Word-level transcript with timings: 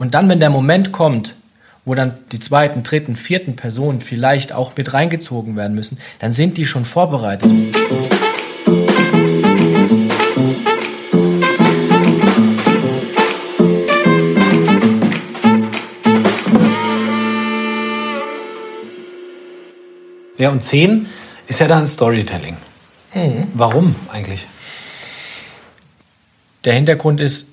Und 0.00 0.14
dann, 0.14 0.30
wenn 0.30 0.40
der 0.40 0.48
Moment 0.48 0.92
kommt, 0.92 1.36
wo 1.84 1.94
dann 1.94 2.14
die 2.32 2.40
zweiten, 2.40 2.82
dritten, 2.82 3.16
vierten 3.16 3.54
Personen 3.54 4.00
vielleicht 4.00 4.50
auch 4.50 4.74
mit 4.74 4.94
reingezogen 4.94 5.56
werden 5.56 5.74
müssen, 5.74 5.98
dann 6.20 6.32
sind 6.32 6.56
die 6.56 6.64
schon 6.64 6.86
vorbereitet. 6.86 7.50
Ja, 20.38 20.48
und 20.48 20.64
10 20.64 21.08
ist 21.46 21.60
ja 21.60 21.68
dann 21.68 21.86
Storytelling. 21.86 22.56
Mhm. 23.12 23.48
Warum 23.52 23.96
eigentlich? 24.08 24.46
Der 26.64 26.72
Hintergrund 26.72 27.20
ist, 27.20 27.48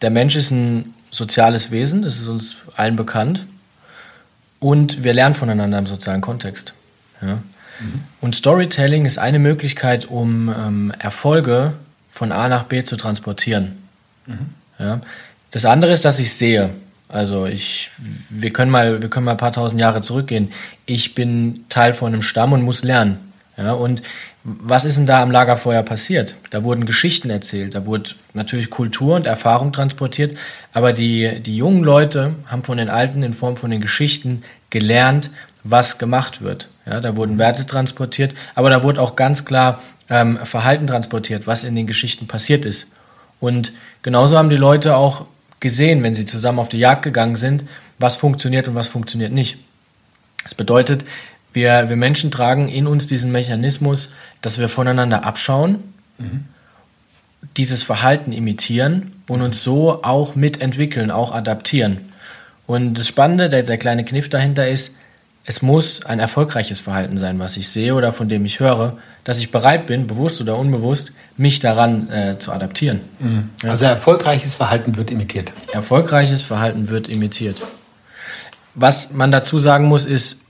der 0.00 0.08
Mensch 0.08 0.34
ist 0.36 0.50
ein 0.50 0.93
soziales 1.14 1.70
Wesen, 1.70 2.02
das 2.02 2.20
ist 2.20 2.28
uns 2.28 2.56
allen 2.76 2.96
bekannt. 2.96 3.46
Und 4.58 5.04
wir 5.04 5.12
lernen 5.12 5.34
voneinander 5.34 5.78
im 5.78 5.86
sozialen 5.86 6.20
Kontext. 6.20 6.74
Ja? 7.22 7.38
Und 8.20 8.34
Storytelling 8.34 9.04
ist 9.04 9.18
eine 9.18 9.38
Möglichkeit, 9.38 10.06
um 10.06 10.48
ähm, 10.48 10.92
Erfolge 10.98 11.74
von 12.10 12.32
A 12.32 12.48
nach 12.48 12.64
B 12.64 12.82
zu 12.82 12.96
transportieren. 12.96 13.76
Ja? 14.78 15.00
Das 15.50 15.64
andere 15.64 15.92
ist, 15.92 16.04
dass 16.04 16.18
ich 16.18 16.32
sehe. 16.32 16.70
Also 17.08 17.46
ich, 17.46 17.90
wir 18.30 18.52
können 18.52 18.70
mal, 18.70 19.02
wir 19.02 19.10
können 19.10 19.26
mal 19.26 19.32
ein 19.32 19.36
paar 19.36 19.52
tausend 19.52 19.80
Jahre 19.80 20.02
zurückgehen. 20.02 20.50
Ich 20.86 21.14
bin 21.14 21.64
Teil 21.68 21.94
von 21.94 22.12
einem 22.12 22.22
Stamm 22.22 22.52
und 22.52 22.62
muss 22.62 22.82
lernen. 22.82 23.18
Ja, 23.56 23.72
und 23.72 24.02
was 24.44 24.84
ist 24.84 24.98
denn 24.98 25.06
da 25.06 25.22
am 25.22 25.30
Lagerfeuer 25.30 25.82
passiert? 25.82 26.36
Da 26.50 26.62
wurden 26.62 26.84
Geschichten 26.84 27.30
erzählt, 27.30 27.74
da 27.74 27.86
wurde 27.86 28.10
natürlich 28.34 28.68
Kultur 28.68 29.16
und 29.16 29.26
Erfahrung 29.26 29.72
transportiert, 29.72 30.36
aber 30.74 30.92
die, 30.92 31.40
die 31.40 31.56
jungen 31.56 31.82
Leute 31.82 32.34
haben 32.46 32.62
von 32.62 32.76
den 32.76 32.90
Alten 32.90 33.22
in 33.22 33.32
Form 33.32 33.56
von 33.56 33.70
den 33.70 33.80
Geschichten 33.80 34.42
gelernt, 34.68 35.30
was 35.62 35.96
gemacht 35.96 36.42
wird. 36.42 36.68
Ja, 36.84 37.00
da 37.00 37.16
wurden 37.16 37.38
Werte 37.38 37.64
transportiert, 37.64 38.34
aber 38.54 38.68
da 38.68 38.82
wurde 38.82 39.00
auch 39.00 39.16
ganz 39.16 39.46
klar 39.46 39.82
ähm, 40.10 40.38
Verhalten 40.44 40.86
transportiert, 40.86 41.46
was 41.46 41.64
in 41.64 41.74
den 41.74 41.86
Geschichten 41.86 42.26
passiert 42.26 42.66
ist. 42.66 42.88
Und 43.40 43.72
genauso 44.02 44.36
haben 44.36 44.50
die 44.50 44.56
Leute 44.56 44.96
auch 44.96 45.24
gesehen, 45.60 46.02
wenn 46.02 46.14
sie 46.14 46.26
zusammen 46.26 46.58
auf 46.58 46.68
die 46.68 46.78
Jagd 46.78 47.02
gegangen 47.02 47.36
sind, 47.36 47.64
was 47.98 48.16
funktioniert 48.16 48.68
und 48.68 48.74
was 48.74 48.88
funktioniert 48.88 49.32
nicht. 49.32 49.56
Das 50.42 50.54
bedeutet, 50.54 51.06
wir, 51.54 51.88
wir 51.88 51.96
Menschen 51.96 52.30
tragen 52.30 52.68
in 52.68 52.86
uns 52.86 53.06
diesen 53.06 53.32
Mechanismus, 53.32 54.10
dass 54.42 54.58
wir 54.58 54.68
voneinander 54.68 55.24
abschauen, 55.24 55.82
dieses 57.56 57.82
Verhalten 57.82 58.32
imitieren 58.32 59.12
und 59.28 59.40
uns 59.40 59.62
so 59.62 60.02
auch 60.02 60.34
mitentwickeln, 60.34 61.10
auch 61.10 61.34
adaptieren. 61.34 62.00
Und 62.66 62.94
das 62.94 63.08
Spannende, 63.08 63.48
der, 63.48 63.62
der 63.62 63.78
kleine 63.78 64.04
Kniff 64.04 64.28
dahinter 64.28 64.68
ist, 64.68 64.96
es 65.46 65.60
muss 65.60 66.04
ein 66.06 66.20
erfolgreiches 66.20 66.80
Verhalten 66.80 67.18
sein, 67.18 67.38
was 67.38 67.56
ich 67.58 67.68
sehe 67.68 67.94
oder 67.94 68.12
von 68.12 68.30
dem 68.30 68.46
ich 68.46 68.60
höre, 68.60 68.96
dass 69.24 69.40
ich 69.40 69.50
bereit 69.50 69.86
bin, 69.86 70.06
bewusst 70.06 70.40
oder 70.40 70.56
unbewusst, 70.56 71.12
mich 71.36 71.60
daran 71.60 72.08
äh, 72.10 72.38
zu 72.38 72.50
adaptieren. 72.50 73.02
Also 73.68 73.84
erfolgreiches 73.84 74.54
Verhalten 74.54 74.96
wird 74.96 75.10
imitiert. 75.10 75.52
Erfolgreiches 75.72 76.42
Verhalten 76.42 76.88
wird 76.88 77.08
imitiert. 77.08 77.60
Was 78.74 79.12
man 79.12 79.30
dazu 79.30 79.58
sagen 79.58 79.84
muss, 79.84 80.06
ist, 80.06 80.43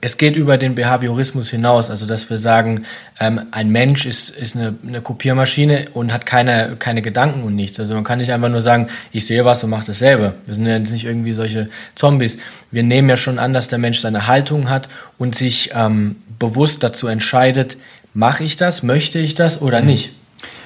es 0.00 0.16
geht 0.16 0.36
über 0.36 0.56
den 0.56 0.74
Behaviorismus 0.74 1.50
hinaus. 1.50 1.90
Also, 1.90 2.06
dass 2.06 2.30
wir 2.30 2.38
sagen, 2.38 2.84
ähm, 3.18 3.42
ein 3.50 3.70
Mensch 3.70 4.06
ist, 4.06 4.30
ist 4.30 4.56
eine, 4.56 4.74
eine 4.86 5.00
Kopiermaschine 5.02 5.86
und 5.92 6.12
hat 6.12 6.26
keine, 6.26 6.76
keine 6.78 7.02
Gedanken 7.02 7.42
und 7.42 7.54
nichts. 7.54 7.78
Also, 7.78 7.94
man 7.94 8.04
kann 8.04 8.18
nicht 8.18 8.32
einfach 8.32 8.48
nur 8.48 8.62
sagen, 8.62 8.88
ich 9.12 9.26
sehe 9.26 9.44
was 9.44 9.62
und 9.62 9.70
mache 9.70 9.86
dasselbe. 9.86 10.34
Wir 10.46 10.54
sind 10.54 10.66
ja 10.66 10.76
jetzt 10.76 10.92
nicht 10.92 11.04
irgendwie 11.04 11.32
solche 11.32 11.68
Zombies. 11.94 12.38
Wir 12.70 12.82
nehmen 12.82 13.08
ja 13.08 13.16
schon 13.16 13.38
an, 13.38 13.52
dass 13.52 13.68
der 13.68 13.78
Mensch 13.78 14.00
seine 14.00 14.26
Haltung 14.26 14.70
hat 14.70 14.88
und 15.18 15.34
sich 15.34 15.70
ähm, 15.74 16.16
bewusst 16.38 16.82
dazu 16.82 17.06
entscheidet, 17.06 17.76
mache 18.14 18.44
ich 18.44 18.56
das, 18.56 18.82
möchte 18.82 19.18
ich 19.18 19.34
das 19.34 19.60
oder 19.60 19.80
nicht. 19.82 20.12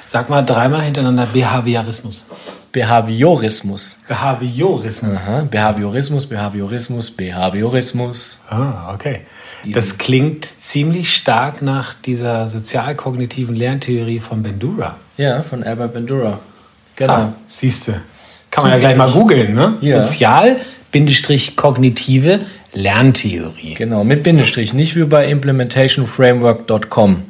Sag 0.06 0.31
mal 0.31 0.43
dreimal 0.43 0.83
hintereinander 0.83 1.27
Behaviorismus. 1.27 2.27
Behaviorismus. 2.75 3.97
Behaviorismus. 4.09 5.17
Aha. 5.17 5.47
Behaviorismus, 5.49 6.27
Behaviorismus, 6.27 7.12
Behaviorismus. 7.12 8.41
Ah, 8.51 8.93
okay. 8.93 9.21
Das 9.65 9.97
klingt 9.97 10.45
ziemlich 10.45 11.15
stark 11.15 11.62
nach 11.62 11.95
dieser 11.95 12.49
sozialkognitiven 12.49 13.55
Lerntheorie 13.55 14.19
von 14.19 14.43
Bandura. 14.43 14.97
Ja, 15.17 15.43
von 15.43 15.62
Albert 15.62 15.95
Bandura. 15.95 16.41
Genau. 16.97 17.12
Ah, 17.12 17.33
siehst 17.47 17.87
du. 17.87 17.93
Kann 18.51 18.65
man 18.65 18.73
ja 18.73 18.79
gleich 18.79 18.97
mal 18.97 19.12
googeln, 19.12 19.55
ne? 19.55 19.75
Ja. 19.81 20.05
Sozial-kognitive 20.05 22.41
Lerntheorie. 22.73 23.75
Genau, 23.75 24.03
mit 24.03 24.25
Bindestrich, 24.25 24.75
nicht 24.75 24.97
wie 24.97 25.05
bei 25.05 25.29
implementationframework.com. 25.29 27.23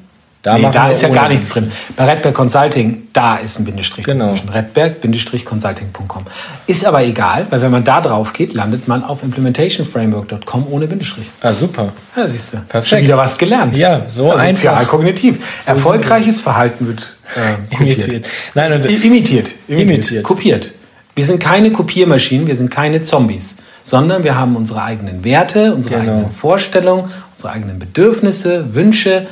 Da, 0.44 0.58
Nee, 0.58 0.68
da 0.70 0.88
ist 0.90 1.00
ja 1.02 1.08
gar 1.08 1.28
nichts 1.30 1.48
drin. 1.48 1.72
Bei 1.96 2.04
Redberg 2.04 2.34
Consulting, 2.34 3.08
da 3.14 3.36
ist 3.36 3.58
ein 3.58 3.64
Bindestrich 3.64 4.04
Genau. 4.04 4.26
dazwischen. 4.26 4.50
Redberg-consulting.com. 4.50 6.24
Ist 6.66 6.84
aber 6.84 7.02
egal, 7.02 7.46
weil 7.48 7.62
wenn 7.62 7.70
man 7.70 7.82
da 7.82 8.00
drauf 8.02 8.34
geht, 8.34 8.52
landet 8.52 8.86
man 8.86 9.02
auf 9.04 9.22
implementationframework.com 9.22 10.66
ohne 10.70 10.86
Bindestrich. 10.86 11.30
Ah, 11.40 11.52
super. 11.54 11.92
Ja, 12.14 12.28
siehst 12.28 12.52
du. 12.52 12.58
Perfekt. 12.58 12.88
Schon 12.88 13.00
wieder 13.02 13.16
was 13.16 13.38
gelernt. 13.38 13.74
Ja, 13.76 14.02
so 14.06 14.32
einfach. 14.32 14.46
Sozial-kognitiv. 14.48 15.38
Erfolgreiches 15.66 16.40
Verhalten 16.42 16.88
wird 16.88 17.16
äh. 17.36 17.74
Imitiert. 17.82 18.26
Nein, 18.54 18.72
Imitiert. 18.72 19.04
Imitiert. 19.04 19.54
Imitiert. 19.66 20.24
Kopiert. 20.24 20.72
Wir 21.16 21.24
sind 21.24 21.38
keine 21.40 21.70
Kopiermaschinen, 21.72 22.46
wir 22.46 22.56
sind 22.56 22.70
keine 22.70 23.00
Zombies, 23.02 23.56
sondern 23.82 24.24
wir 24.24 24.36
haben 24.36 24.56
unsere 24.56 24.82
eigenen 24.82 25.24
Werte, 25.24 25.72
unsere 25.72 25.94
Genau. 26.00 26.12
eigenen 26.16 26.30
Vorstellungen, 26.32 27.04
unsere 27.32 27.52
eigenen 27.52 27.78
Bedürfnisse, 27.78 28.74
Wünsche, 28.74 29.26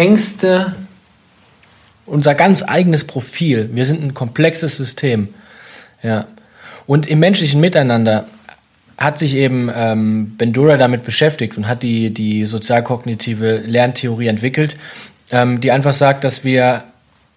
Ängste. 0.00 0.74
unser 2.06 2.34
ganz 2.34 2.62
eigenes 2.62 3.04
Profil. 3.04 3.68
Wir 3.72 3.84
sind 3.84 4.02
ein 4.02 4.14
komplexes 4.14 4.76
System. 4.76 5.28
Ja. 6.02 6.26
Und 6.86 7.06
im 7.06 7.20
menschlichen 7.20 7.60
Miteinander 7.60 8.26
hat 8.96 9.18
sich 9.18 9.34
eben 9.34 9.70
ähm, 9.72 10.36
Bandura 10.36 10.76
damit 10.76 11.04
beschäftigt 11.04 11.56
und 11.56 11.68
hat 11.68 11.82
die, 11.82 12.12
die 12.12 12.46
sozialkognitive 12.46 13.58
Lerntheorie 13.58 14.26
entwickelt, 14.26 14.74
ähm, 15.30 15.60
die 15.60 15.70
einfach 15.70 15.92
sagt, 15.92 16.24
dass 16.24 16.42
wir 16.42 16.82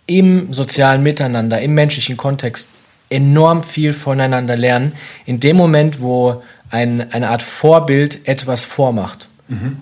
im 0.07 0.51
sozialen 0.53 1.03
Miteinander, 1.03 1.61
im 1.61 1.73
menschlichen 1.73 2.17
Kontext 2.17 2.69
enorm 3.09 3.63
viel 3.63 3.93
voneinander 3.93 4.55
lernen, 4.55 4.93
in 5.25 5.39
dem 5.39 5.57
Moment, 5.57 5.99
wo 6.01 6.41
ein, 6.71 7.11
eine 7.11 7.29
Art 7.29 7.43
Vorbild 7.43 8.27
etwas 8.27 8.65
vormacht. 8.65 9.29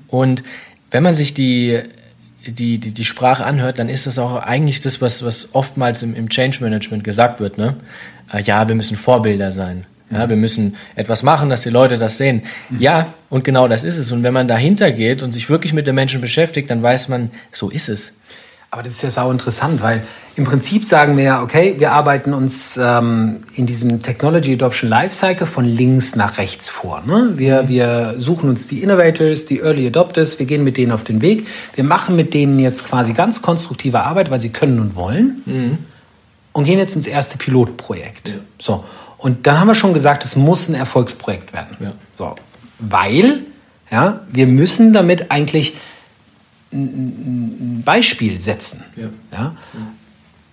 Und 0.07 0.43
wenn 0.89 1.03
man 1.03 1.15
sich 1.15 1.33
die, 1.33 1.79
die, 2.47 2.77
die, 2.77 2.91
die 2.91 3.05
Sprache 3.05 3.45
anhört, 3.45 3.79
dann 3.79 3.89
ist 3.89 4.07
das 4.07 4.19
auch 4.19 4.35
eigentlich 4.35 4.81
das, 4.81 5.01
was, 5.01 5.23
was 5.23 5.49
oftmals 5.53 6.01
im, 6.03 6.15
im 6.15 6.29
Change 6.29 6.57
Management 6.61 7.03
gesagt 7.03 7.39
wird. 7.39 7.57
Ne? 7.57 7.75
Äh, 8.33 8.41
ja, 8.41 8.67
wir 8.67 8.75
müssen 8.75 8.97
Vorbilder 8.97 9.51
sein. 9.51 9.85
Ja, 10.09 10.29
wir 10.29 10.35
müssen 10.35 10.75
etwas 10.95 11.23
machen, 11.23 11.49
dass 11.49 11.61
die 11.61 11.69
Leute 11.69 11.97
das 11.97 12.17
sehen. 12.17 12.41
Ja, 12.77 13.13
und 13.29 13.45
genau 13.45 13.69
das 13.69 13.85
ist 13.85 13.97
es. 13.97 14.11
Und 14.11 14.23
wenn 14.23 14.33
man 14.33 14.45
dahinter 14.45 14.91
geht 14.91 15.23
und 15.23 15.31
sich 15.31 15.49
wirklich 15.49 15.71
mit 15.71 15.87
den 15.87 15.95
Menschen 15.95 16.19
beschäftigt, 16.19 16.69
dann 16.69 16.83
weiß 16.83 17.07
man, 17.07 17.31
so 17.53 17.69
ist 17.69 17.87
es. 17.87 18.11
Aber 18.73 18.83
das 18.83 18.93
ist 18.93 19.01
ja 19.01 19.09
sau 19.09 19.31
interessant, 19.31 19.81
weil 19.81 20.01
im 20.37 20.45
Prinzip 20.45 20.85
sagen 20.85 21.17
wir 21.17 21.25
ja, 21.25 21.43
okay, 21.43 21.75
wir 21.77 21.91
arbeiten 21.91 22.33
uns 22.33 22.79
ähm, 22.81 23.41
in 23.55 23.65
diesem 23.65 24.01
Technology 24.01 24.53
Adoption 24.53 24.89
Lifecycle 24.89 25.45
von 25.45 25.65
links 25.65 26.15
nach 26.15 26.37
rechts 26.37 26.69
vor. 26.69 27.03
Ne? 27.05 27.33
Wir, 27.35 27.67
wir 27.67 28.13
suchen 28.17 28.47
uns 28.47 28.67
die 28.67 28.81
Innovators, 28.81 29.45
die 29.45 29.59
Early 29.59 29.87
Adopters, 29.87 30.39
wir 30.39 30.45
gehen 30.45 30.63
mit 30.63 30.77
denen 30.77 30.93
auf 30.93 31.03
den 31.03 31.21
Weg. 31.21 31.47
Wir 31.75 31.83
machen 31.83 32.15
mit 32.15 32.33
denen 32.33 32.59
jetzt 32.59 32.87
quasi 32.87 33.11
ganz 33.11 33.41
konstruktive 33.41 34.03
Arbeit, 34.03 34.31
weil 34.31 34.39
sie 34.39 34.51
können 34.51 34.79
und 34.79 34.95
wollen. 34.95 35.43
Und 36.53 36.63
gehen 36.63 36.79
jetzt 36.79 36.95
ins 36.95 37.07
erste 37.07 37.37
Pilotprojekt. 37.37 38.39
So. 38.57 38.85
Und 39.17 39.47
dann 39.47 39.59
haben 39.59 39.67
wir 39.67 39.75
schon 39.75 39.93
gesagt, 39.93 40.23
es 40.23 40.37
muss 40.37 40.69
ein 40.69 40.75
Erfolgsprojekt 40.75 41.51
werden. 41.51 41.75
Ja. 41.81 41.91
So. 42.15 42.35
Weil, 42.79 43.43
ja, 43.91 44.21
wir 44.31 44.47
müssen 44.47 44.93
damit 44.93 45.29
eigentlich 45.29 45.75
ein 46.71 47.81
Beispiel 47.85 48.41
setzen. 48.41 48.83
Ja. 48.95 49.09
Ja? 49.31 49.55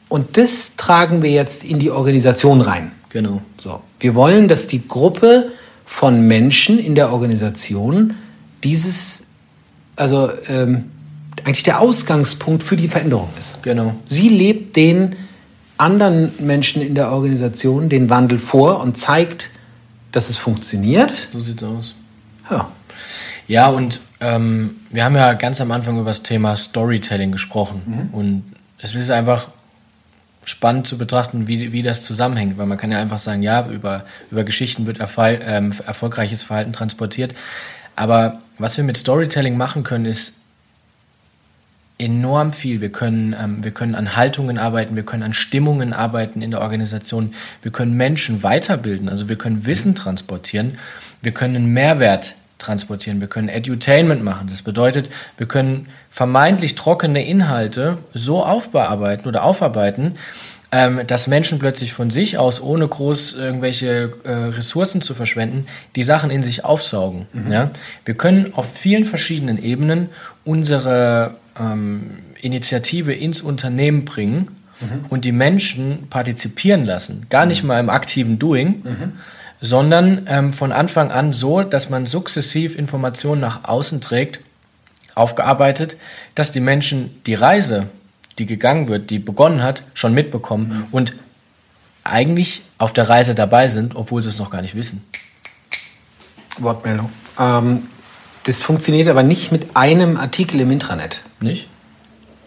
Und 0.09 0.37
das 0.37 0.76
tragen 0.76 1.23
wir 1.23 1.31
jetzt 1.31 1.65
in 1.65 1.79
die 1.79 1.91
Organisation 1.91 2.61
rein. 2.61 2.93
Genau. 3.11 3.43
So. 3.59 3.82
Wir 4.00 4.15
wollen, 4.15 4.49
dass 4.49 4.67
die 4.67 4.87
Gruppe 4.87 5.53
von 5.85 6.26
Menschen 6.26 6.79
in 6.79 6.94
der 6.94 7.12
Organisation 7.12 8.15
dieses, 8.65 9.25
also 9.97 10.31
ähm, 10.49 10.91
eigentlich 11.44 11.62
der 11.62 11.81
Ausgangspunkt 11.81 12.62
für 12.62 12.76
die 12.76 12.88
Veränderung 12.88 13.29
ist. 13.38 13.62
Genau. 13.62 13.94
Sie 14.06 14.29
lebt 14.29 14.76
den 14.76 15.17
anderen 15.79 16.32
Menschen 16.41 16.82
in 16.82 16.94
der 16.94 17.12
Organisation 17.12 17.88
den 17.88 18.11
Wandel 18.11 18.38
vor 18.38 18.81
und 18.81 18.99
zeigt, 18.99 19.50
dass 20.12 20.29
es 20.29 20.37
funktioniert. 20.37 21.29
So 21.32 21.38
sieht's 21.38 21.62
aus. 21.62 21.94
Ja. 22.50 22.71
Ja, 23.47 23.69
und 23.69 24.00
ähm, 24.20 24.76
wir 24.91 25.05
haben 25.05 25.15
ja 25.15 25.32
ganz 25.35 25.61
am 25.61 25.70
Anfang 25.70 25.99
über 25.99 26.11
das 26.11 26.23
Thema 26.23 26.56
Storytelling 26.56 27.32
gesprochen. 27.32 28.11
Und 28.12 28.44
es 28.79 28.94
ist 28.94 29.11
einfach 29.11 29.49
spannend 30.44 30.87
zu 30.87 30.97
betrachten, 30.97 31.47
wie, 31.47 31.73
wie 31.73 31.82
das 31.82 32.03
zusammenhängt, 32.03 32.56
weil 32.59 32.67
man 32.67 32.79
kann 32.79 32.91
ja 32.91 33.00
einfach 33.00 33.19
sagen, 33.19 33.43
ja, 33.43 33.69
über, 33.69 34.05
über 34.31 34.44
Geschichten 34.44 34.87
wird 34.87 34.99
Erfall, 34.99 35.41
ähm, 35.44 35.73
erfolgreiches 35.87 36.43
Verhalten 36.43 36.73
transportiert. 36.73 37.35
Aber 37.97 38.41
was 38.59 38.76
wir 38.76 38.85
mit 38.85 38.97
Storytelling 38.97 39.56
machen 39.56 39.85
können, 39.85 40.06
ist 40.06 40.35
enorm 41.99 42.53
viel. 42.53 42.81
Wir 42.81 42.91
können, 42.91 43.35
ähm, 43.38 43.62
wir 43.62 43.73
können 43.73 43.94
an 43.94 44.17
Haltungen 44.17 44.56
arbeiten, 44.56 44.97
wir 44.97 45.03
können 45.03 45.23
an 45.23 45.35
Stimmungen 45.35 45.93
arbeiten 45.93 46.41
in 46.41 46.50
der 46.50 46.62
Organisation, 46.62 47.35
wir 47.62 47.73
können 47.73 47.97
Menschen 47.97 48.43
weiterbilden, 48.43 49.09
also 49.09 49.29
wir 49.29 49.37
können 49.37 49.67
Wissen 49.67 49.94
transportieren, 49.94 50.79
wir 51.21 51.32
können 51.32 51.56
einen 51.56 51.73
Mehrwert 51.73 52.37
transportieren, 52.59 53.21
wir 53.21 53.29
können 53.29 53.49
Edutainment 53.49 54.23
machen. 54.23 54.49
Das 54.51 54.63
bedeutet, 54.63 55.09
wir 55.37 55.47
können 55.47 55.87
vermeintlich 56.11 56.75
trockene 56.75 57.25
Inhalte 57.25 57.99
so 58.15 58.45
aufbearbeiten 58.45 59.27
oder 59.27 59.45
aufarbeiten, 59.45 60.17
ähm, 60.71 61.01
dass 61.07 61.29
Menschen 61.29 61.59
plötzlich 61.59 61.95
von 61.95 62.11
sich 62.11 62.37
aus, 62.37 62.61
ohne 62.61 62.87
groß 62.87 63.35
irgendwelche 63.35 64.13
äh, 64.25 64.31
Ressourcen 64.31 65.01
zu 65.01 65.15
verschwenden, 65.15 65.67
die 65.97 66.03
Sachen 66.03 66.31
in 66.31 66.43
sich 66.43 66.65
aufsaugen. 66.65 67.27
Mhm. 67.33 67.53
Ja? 67.53 67.71
Wir 68.05 68.15
können 68.15 68.53
auf 68.55 68.71
vielen 68.71 69.07
verschiedenen 69.07 69.63
Ebenen 69.63 70.11
unsere 70.45 71.37
ähm, 71.59 72.19
Initiative 72.43 73.15
ins 73.15 73.41
Unternehmen 73.41 74.05
bringen 74.05 74.49
mhm. 74.81 75.07
und 75.09 75.25
die 75.25 75.33
Menschen 75.33 76.09
partizipieren 76.11 76.85
lassen. 76.85 77.27
Gar 77.31 77.47
nicht 77.47 77.63
mhm. 77.63 77.69
mal 77.69 77.81
im 77.81 77.91
aktiven 77.91 78.39
Doing, 78.39 78.83
mhm. 78.85 79.13
Sondern 79.61 80.27
ähm, 80.29 80.53
von 80.53 80.73
Anfang 80.73 81.11
an 81.11 81.33
so, 81.33 81.63
dass 81.63 81.91
man 81.91 82.07
sukzessiv 82.07 82.77
Informationen 82.77 83.41
nach 83.41 83.65
außen 83.65 84.01
trägt, 84.01 84.41
aufgearbeitet, 85.15 85.97
dass 86.35 86.51
die 86.51 86.61
Menschen 86.61 87.21
die 87.27 87.35
Reise, 87.35 87.89
die 88.39 88.47
gegangen 88.47 88.89
wird, 88.89 89.11
die 89.11 89.19
begonnen 89.19 89.63
hat, 89.63 89.83
schon 89.95 90.15
mitbekommen 90.15 90.69
mhm. 90.69 90.87
und 90.93 91.15
eigentlich 92.05 92.63
auf 92.79 92.93
der 92.93 93.09
Reise 93.09 93.35
dabei 93.35 93.69
sind, 93.69 93.97
obwohl 93.97 94.23
sie 94.23 94.29
es 94.29 94.39
noch 94.39 94.51
gar 94.51 94.63
nicht 94.63 94.75
wissen. 94.75 95.05
Wortmeldung. 96.59 97.11
Ähm, 97.39 97.83
das 98.45 98.63
funktioniert 98.63 99.09
aber 99.09 99.23
nicht 99.23 99.53
mit 99.53 99.77
einem 99.77 100.17
Artikel 100.17 100.61
im 100.61 100.71
Intranet. 100.71 101.23
Nicht? 101.41 101.69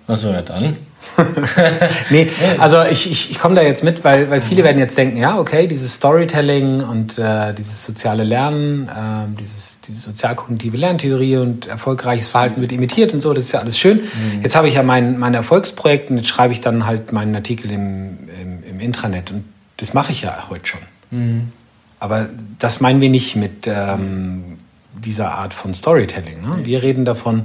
Achso, 0.08 0.32
ja 0.32 0.42
dann. 0.42 0.78
nee, 2.10 2.30
also 2.58 2.84
ich, 2.84 3.10
ich, 3.10 3.32
ich 3.32 3.40
komme 3.40 3.56
da 3.56 3.62
jetzt 3.62 3.84
mit, 3.84 4.04
weil, 4.04 4.30
weil 4.30 4.42
viele 4.42 4.64
werden 4.64 4.80
jetzt 4.80 4.98
denken, 4.98 5.18
ja, 5.18 5.38
okay, 5.38 5.68
dieses 5.68 5.96
Storytelling 5.96 6.82
und 6.82 7.18
äh, 7.18 7.54
dieses 7.54 7.86
soziale 7.86 8.24
Lernen, 8.24 8.88
äh, 8.88 9.40
dieses, 9.40 9.82
diese 9.82 10.00
sozialkognitive 10.00 10.78
Lerntheorie 10.78 11.38
und 11.38 11.68
erfolgreiches 11.68 12.28
Verhalten 12.28 12.62
wird 12.62 12.72
imitiert 12.72 13.14
und 13.14 13.20
so, 13.20 13.34
das 13.34 13.46
ist 13.46 13.52
ja 13.52 13.60
alles 13.60 13.78
schön. 13.78 13.98
Mhm. 13.98 14.42
Jetzt 14.42 14.56
habe 14.56 14.68
ich 14.68 14.76
ja 14.76 14.84
mein, 14.84 15.18
mein 15.18 15.34
Erfolgsprojekt 15.34 16.10
und 16.10 16.18
jetzt 16.18 16.30
schreibe 16.30 16.54
ich 16.54 16.62
dann 16.62 16.86
halt 16.86 17.12
meinen 17.12 17.36
Artikel 17.36 17.72
im, 17.72 18.18
im, 18.42 18.64
im 18.70 18.80
Intranet 18.80 19.32
und 19.32 19.44
das 19.78 19.94
mache 19.94 20.12
ich 20.12 20.22
ja 20.22 20.50
heute 20.50 20.66
schon. 20.66 20.82
Mhm. 21.12 21.52
Aber 22.00 22.30
das 22.60 22.80
meinen 22.80 23.02
wir 23.02 23.10
nicht 23.10 23.36
mit 23.36 23.68
ähm, 23.68 24.58
dieser 25.04 25.34
Art 25.34 25.54
von 25.54 25.74
Storytelling. 25.74 26.42
Ne? 26.42 26.60
Wir 26.64 26.82
reden 26.84 27.06
davon, 27.06 27.44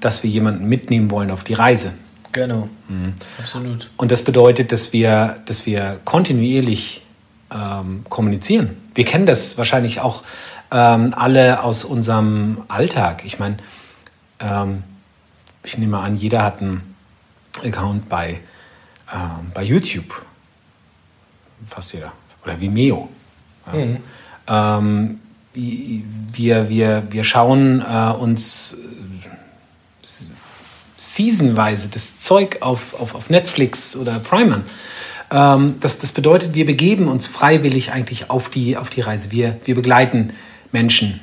dass 0.00 0.22
wir 0.22 0.30
jemanden 0.30 0.68
mitnehmen 0.68 1.10
wollen 1.10 1.30
auf 1.30 1.44
die 1.44 1.54
Reise. 1.54 1.92
Genau, 2.38 2.68
mhm. 2.88 3.14
absolut. 3.36 3.90
Und 3.96 4.12
das 4.12 4.22
bedeutet, 4.22 4.70
dass 4.70 4.92
wir, 4.92 5.40
dass 5.46 5.66
wir 5.66 5.98
kontinuierlich 6.04 7.02
ähm, 7.50 8.04
kommunizieren. 8.08 8.76
Wir 8.94 9.04
kennen 9.04 9.26
das 9.26 9.58
wahrscheinlich 9.58 10.00
auch 10.00 10.22
ähm, 10.70 11.14
alle 11.16 11.64
aus 11.64 11.82
unserem 11.82 12.58
Alltag. 12.68 13.24
Ich 13.24 13.40
meine, 13.40 13.56
ähm, 14.38 14.84
ich 15.64 15.78
nehme 15.78 15.98
an, 15.98 16.16
jeder 16.16 16.44
hat 16.44 16.62
einen 16.62 16.94
Account 17.64 18.08
bei, 18.08 18.38
ähm, 19.12 19.50
bei 19.52 19.64
YouTube. 19.64 20.24
Fast 21.66 21.92
jeder. 21.92 22.12
Oder 22.44 22.60
Vimeo. 22.60 23.08
Ja. 23.72 23.78
Mhm. 23.84 23.96
Ähm, 24.46 25.20
wir, 25.54 26.68
wir, 26.68 27.02
wir 27.10 27.24
schauen 27.24 27.82
äh, 27.82 28.12
uns 28.12 28.76
seasonweise 31.14 31.88
das 31.88 32.18
Zeug 32.18 32.58
auf, 32.60 32.98
auf, 33.00 33.14
auf 33.14 33.30
Netflix 33.30 33.96
oder 33.96 34.18
Prime 34.20 34.54
an. 34.54 34.64
Ähm, 35.30 35.80
das, 35.80 35.98
das 35.98 36.12
bedeutet, 36.12 36.54
wir 36.54 36.66
begeben 36.66 37.08
uns 37.08 37.26
freiwillig 37.26 37.92
eigentlich 37.92 38.30
auf 38.30 38.48
die, 38.48 38.76
auf 38.76 38.90
die 38.90 39.00
Reise. 39.00 39.30
Wir, 39.30 39.56
wir 39.64 39.74
begleiten 39.74 40.32
Menschen 40.72 41.20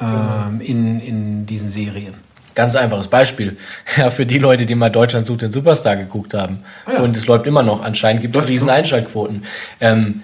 ähm, 0.00 0.60
in, 0.60 1.00
in 1.00 1.46
diesen 1.46 1.68
Serien. 1.68 2.14
Ganz 2.54 2.76
einfaches 2.76 3.08
Beispiel. 3.08 3.56
Ja, 3.96 4.10
für 4.10 4.26
die 4.26 4.38
Leute, 4.38 4.66
die 4.66 4.74
mal 4.74 4.90
Deutschland 4.90 5.26
sucht 5.26 5.42
den 5.42 5.52
Superstar 5.52 5.96
geguckt 5.96 6.34
haben. 6.34 6.60
Ah 6.86 6.94
ja. 6.94 7.00
Und 7.00 7.16
es 7.16 7.26
läuft 7.26 7.46
immer 7.46 7.62
noch. 7.62 7.82
Anscheinend 7.82 8.22
gibt 8.22 8.36
es 8.36 8.48
riesen 8.48 8.70
Einschaltquoten. 8.70 9.44
Ähm, 9.80 10.22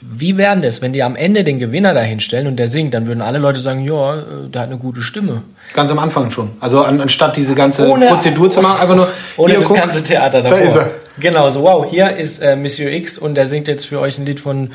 wie 0.00 0.36
wären 0.36 0.60
das, 0.60 0.82
wenn 0.82 0.92
die 0.92 1.02
am 1.02 1.16
Ende 1.16 1.42
den 1.42 1.58
Gewinner 1.58 1.94
dahinstellen 1.94 2.46
und 2.46 2.56
der 2.56 2.68
singt, 2.68 2.92
dann 2.92 3.06
würden 3.06 3.22
alle 3.22 3.38
Leute 3.38 3.60
sagen, 3.60 3.80
ja, 3.80 4.16
äh, 4.16 4.22
der 4.48 4.62
hat 4.62 4.68
eine 4.68 4.78
gute 4.78 5.00
Stimme. 5.00 5.42
Ganz 5.72 5.90
am 5.90 5.98
Anfang 5.98 6.30
schon. 6.30 6.50
Also 6.60 6.82
an, 6.82 7.00
anstatt 7.00 7.36
diese 7.36 7.54
ganze 7.54 7.88
ohne, 7.88 8.06
Prozedur 8.06 8.50
zu 8.50 8.60
machen, 8.60 8.80
einfach 8.80 8.96
nur. 8.96 9.08
Ohne 9.36 9.54
das 9.54 9.64
guck, 9.64 9.78
ganze 9.78 10.02
Theater 10.02 10.42
davor. 10.42 10.58
Da 10.58 10.64
ist 10.64 10.76
er. 10.76 10.90
Genau, 11.18 11.48
so 11.48 11.62
wow, 11.62 11.86
hier 11.88 12.16
ist 12.16 12.40
äh, 12.40 12.56
Monsieur 12.56 12.90
X 12.90 13.16
und 13.16 13.36
der 13.36 13.46
singt 13.46 13.68
jetzt 13.68 13.86
für 13.86 14.00
euch 14.00 14.18
ein 14.18 14.26
Lied 14.26 14.40
von, 14.40 14.72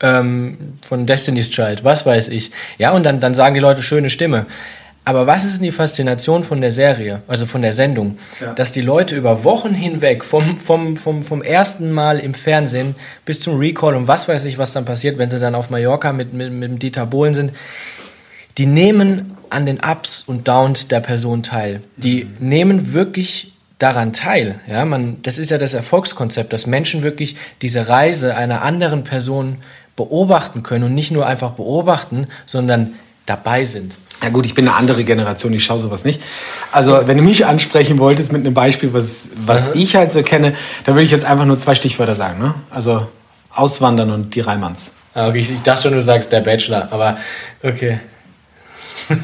ähm, 0.00 0.56
von 0.86 1.06
Destiny's 1.06 1.50
Child, 1.50 1.84
was 1.84 2.04
weiß 2.04 2.28
ich. 2.28 2.50
Ja, 2.78 2.92
und 2.92 3.04
dann, 3.04 3.20
dann 3.20 3.34
sagen 3.34 3.54
die 3.54 3.60
Leute 3.60 3.82
schöne 3.82 4.10
Stimme. 4.10 4.46
Aber 5.06 5.26
was 5.26 5.44
ist 5.44 5.58
denn 5.58 5.64
die 5.64 5.72
Faszination 5.72 6.42
von 6.44 6.62
der 6.62 6.72
Serie, 6.72 7.22
also 7.28 7.44
von 7.44 7.60
der 7.60 7.74
Sendung? 7.74 8.18
Ja. 8.40 8.54
Dass 8.54 8.72
die 8.72 8.80
Leute 8.80 9.14
über 9.16 9.44
Wochen 9.44 9.74
hinweg, 9.74 10.24
vom, 10.24 10.56
vom, 10.56 10.96
vom, 10.96 11.22
vom 11.22 11.42
ersten 11.42 11.92
Mal 11.92 12.18
im 12.18 12.32
Fernsehen 12.32 12.94
bis 13.26 13.40
zum 13.40 13.58
Recall 13.58 13.96
und 13.96 14.08
was 14.08 14.28
weiß 14.28 14.44
ich, 14.46 14.56
was 14.56 14.72
dann 14.72 14.86
passiert, 14.86 15.18
wenn 15.18 15.28
sie 15.28 15.38
dann 15.38 15.54
auf 15.54 15.68
Mallorca 15.68 16.12
mit, 16.12 16.32
mit, 16.32 16.52
mit 16.52 16.82
Dieter 16.82 17.04
Bohlen 17.04 17.34
sind, 17.34 17.52
die 18.56 18.66
nehmen 18.66 19.36
an 19.50 19.66
den 19.66 19.80
Ups 19.80 20.24
und 20.26 20.48
Downs 20.48 20.88
der 20.88 21.00
Person 21.00 21.42
teil. 21.42 21.80
Die 21.96 22.24
mhm. 22.24 22.48
nehmen 22.48 22.94
wirklich 22.94 23.52
daran 23.78 24.14
teil. 24.14 24.60
Ja, 24.66 24.86
man, 24.86 25.18
das 25.22 25.36
ist 25.36 25.50
ja 25.50 25.58
das 25.58 25.74
Erfolgskonzept, 25.74 26.52
dass 26.52 26.66
Menschen 26.66 27.02
wirklich 27.02 27.36
diese 27.60 27.88
Reise 27.88 28.36
einer 28.36 28.62
anderen 28.62 29.04
Person 29.04 29.58
beobachten 29.96 30.62
können 30.62 30.84
und 30.84 30.94
nicht 30.94 31.10
nur 31.10 31.26
einfach 31.26 31.52
beobachten, 31.52 32.28
sondern 32.46 32.94
dabei 33.26 33.64
sind. 33.64 33.96
Ja 34.22 34.30
gut, 34.30 34.46
ich 34.46 34.54
bin 34.54 34.66
eine 34.66 34.76
andere 34.76 35.04
Generation, 35.04 35.52
ich 35.52 35.64
schaue 35.64 35.78
sowas 35.78 36.04
nicht. 36.04 36.22
Also 36.72 37.06
wenn 37.06 37.18
du 37.18 37.22
mich 37.22 37.44
ansprechen 37.46 37.98
wolltest 37.98 38.32
mit 38.32 38.44
einem 38.44 38.54
Beispiel, 38.54 38.94
was, 38.94 39.30
was 39.36 39.74
ich 39.74 39.96
halt 39.96 40.12
so 40.12 40.22
kenne, 40.22 40.54
dann 40.84 40.94
würde 40.94 41.04
ich 41.04 41.10
jetzt 41.10 41.24
einfach 41.24 41.44
nur 41.44 41.58
zwei 41.58 41.74
Stichwörter 41.74 42.14
sagen. 42.14 42.38
Ne? 42.38 42.54
Also 42.70 43.06
Auswandern 43.52 44.10
und 44.10 44.34
die 44.34 44.40
Reimanns. 44.40 44.92
Ah, 45.14 45.28
okay, 45.28 45.40
ich 45.40 45.62
dachte 45.62 45.82
schon, 45.82 45.92
du 45.92 46.02
sagst 46.02 46.32
der 46.32 46.40
Bachelor, 46.40 46.88
aber 46.90 47.18
okay. 47.62 48.00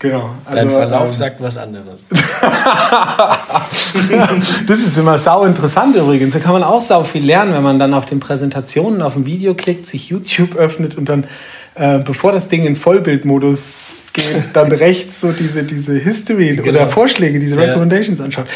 Genau. 0.00 0.30
Also, 0.46 0.56
Dein 0.56 0.70
Verlauf 0.70 1.08
ähm, 1.08 1.12
sagt 1.12 1.42
was 1.42 1.58
anderes. 1.58 2.00
das 4.66 4.78
ist 4.78 4.96
immer 4.96 5.18
sau 5.18 5.44
interessant 5.44 5.94
übrigens. 5.94 6.32
Da 6.32 6.38
kann 6.38 6.52
man 6.52 6.64
auch 6.64 6.80
sau 6.80 7.04
viel 7.04 7.24
lernen, 7.24 7.52
wenn 7.52 7.62
man 7.62 7.78
dann 7.78 7.92
auf 7.92 8.06
den 8.06 8.18
Präsentationen 8.18 9.02
auf 9.02 9.16
ein 9.16 9.26
Video 9.26 9.54
klickt, 9.54 9.84
sich 9.84 10.08
YouTube 10.08 10.56
öffnet 10.56 10.96
und 10.96 11.10
dann 11.10 11.26
äh, 11.74 11.98
bevor 11.98 12.32
das 12.32 12.48
Ding 12.48 12.64
in 12.64 12.76
Vollbildmodus 12.76 13.90
geht, 14.14 14.34
dann 14.54 14.72
rechts 14.72 15.20
so 15.20 15.32
diese, 15.32 15.64
diese 15.64 15.98
History 15.98 16.56
genau. 16.56 16.68
oder 16.68 16.88
Vorschläge, 16.88 17.38
diese 17.38 17.56
ja. 17.56 17.62
Recommendations 17.62 18.20
anschaut. 18.20 18.46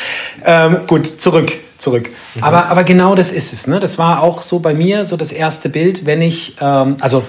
Ähm, 0.44 0.78
gut, 0.86 1.20
zurück, 1.20 1.52
zurück. 1.78 2.08
Mhm. 2.34 2.42
Aber, 2.42 2.70
aber 2.70 2.84
genau 2.84 3.14
das 3.14 3.32
ist 3.32 3.52
es. 3.52 3.66
Ne? 3.66 3.80
Das 3.80 3.98
war 3.98 4.22
auch 4.22 4.40
so 4.42 4.60
bei 4.60 4.72
mir 4.72 5.04
so 5.04 5.18
das 5.18 5.30
erste 5.30 5.68
Bild, 5.68 6.06
wenn 6.06 6.22
ich, 6.22 6.56
ähm, 6.60 6.96
also 7.00 7.22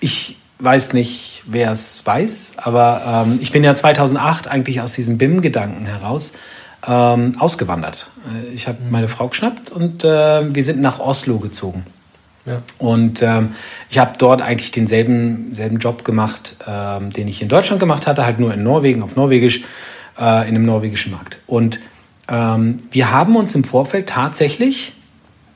ich 0.00 0.36
weiß 0.58 0.92
nicht, 0.92 1.33
wer 1.46 1.72
es 1.72 2.04
weiß, 2.04 2.52
aber 2.56 3.24
ähm, 3.26 3.38
ich 3.40 3.52
bin 3.52 3.64
ja 3.64 3.74
2008 3.74 4.48
eigentlich 4.48 4.80
aus 4.80 4.92
diesem 4.92 5.18
BIM-Gedanken 5.18 5.86
heraus 5.86 6.32
ähm, 6.86 7.36
ausgewandert. 7.38 8.10
Äh, 8.26 8.54
ich 8.54 8.68
habe 8.68 8.78
mhm. 8.82 8.90
meine 8.90 9.08
Frau 9.08 9.28
geschnappt 9.28 9.70
und 9.70 10.04
äh, 10.04 10.54
wir 10.54 10.62
sind 10.62 10.80
nach 10.80 10.98
Oslo 10.98 11.38
gezogen. 11.38 11.84
Ja. 12.46 12.60
Und 12.78 13.22
ähm, 13.22 13.52
ich 13.88 13.98
habe 13.98 14.12
dort 14.18 14.42
eigentlich 14.42 14.70
denselben 14.70 15.54
selben 15.54 15.78
Job 15.78 16.04
gemacht, 16.04 16.56
ähm, 16.66 17.10
den 17.10 17.26
ich 17.26 17.40
in 17.40 17.48
Deutschland 17.48 17.80
gemacht 17.80 18.06
hatte, 18.06 18.26
halt 18.26 18.38
nur 18.38 18.52
in 18.52 18.62
Norwegen, 18.62 19.02
auf 19.02 19.16
Norwegisch, 19.16 19.62
äh, 20.18 20.48
in 20.48 20.54
einem 20.54 20.66
norwegischen 20.66 21.12
Markt. 21.12 21.38
Und 21.46 21.80
ähm, 22.28 22.82
wir 22.90 23.10
haben 23.12 23.36
uns 23.36 23.54
im 23.54 23.64
Vorfeld 23.64 24.08
tatsächlich 24.10 24.92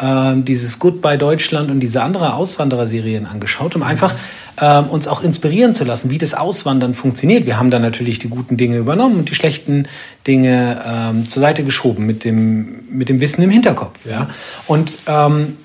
ähm, 0.01 0.45
dieses 0.45 0.79
Goodbye 0.79 1.19
Deutschland 1.19 1.71
und 1.71 1.81
diese 1.81 2.03
andere 2.03 2.35
Auswandererserien 2.35 3.27
angeschaut, 3.27 3.75
um 3.77 3.83
einfach 3.83 4.15
ähm, 4.61 4.87
uns 4.89 5.09
auch 5.09 5.23
inspirieren 5.23 5.73
zu 5.73 5.85
lassen, 5.85 6.11
wie 6.11 6.19
das 6.19 6.35
Auswandern 6.35 6.95
funktioniert. 6.95 7.47
Wir 7.47 7.59
haben 7.59 7.71
dann 7.71 7.83
natürlich 7.83 8.19
die 8.19 8.29
guten 8.29 8.57
Dinge 8.57 8.77
übernommen 8.77 9.19
und 9.19 9.31
die 9.31 9.35
schlechten 9.35 9.89
Dinge 10.27 10.83
ähm, 10.87 11.29
zur 11.29 11.41
Seite 11.41 11.65
geschoben 11.65 12.07
mit 12.07 12.25
dem, 12.25 12.81
mit 12.91 13.09
dem 13.09 13.21
Wissen 13.21 13.43
im 13.43 13.51
Hinterkopf. 13.51 14.07
Ja? 14.07 14.29
Und 14.67 14.93
ähm, 15.07 15.57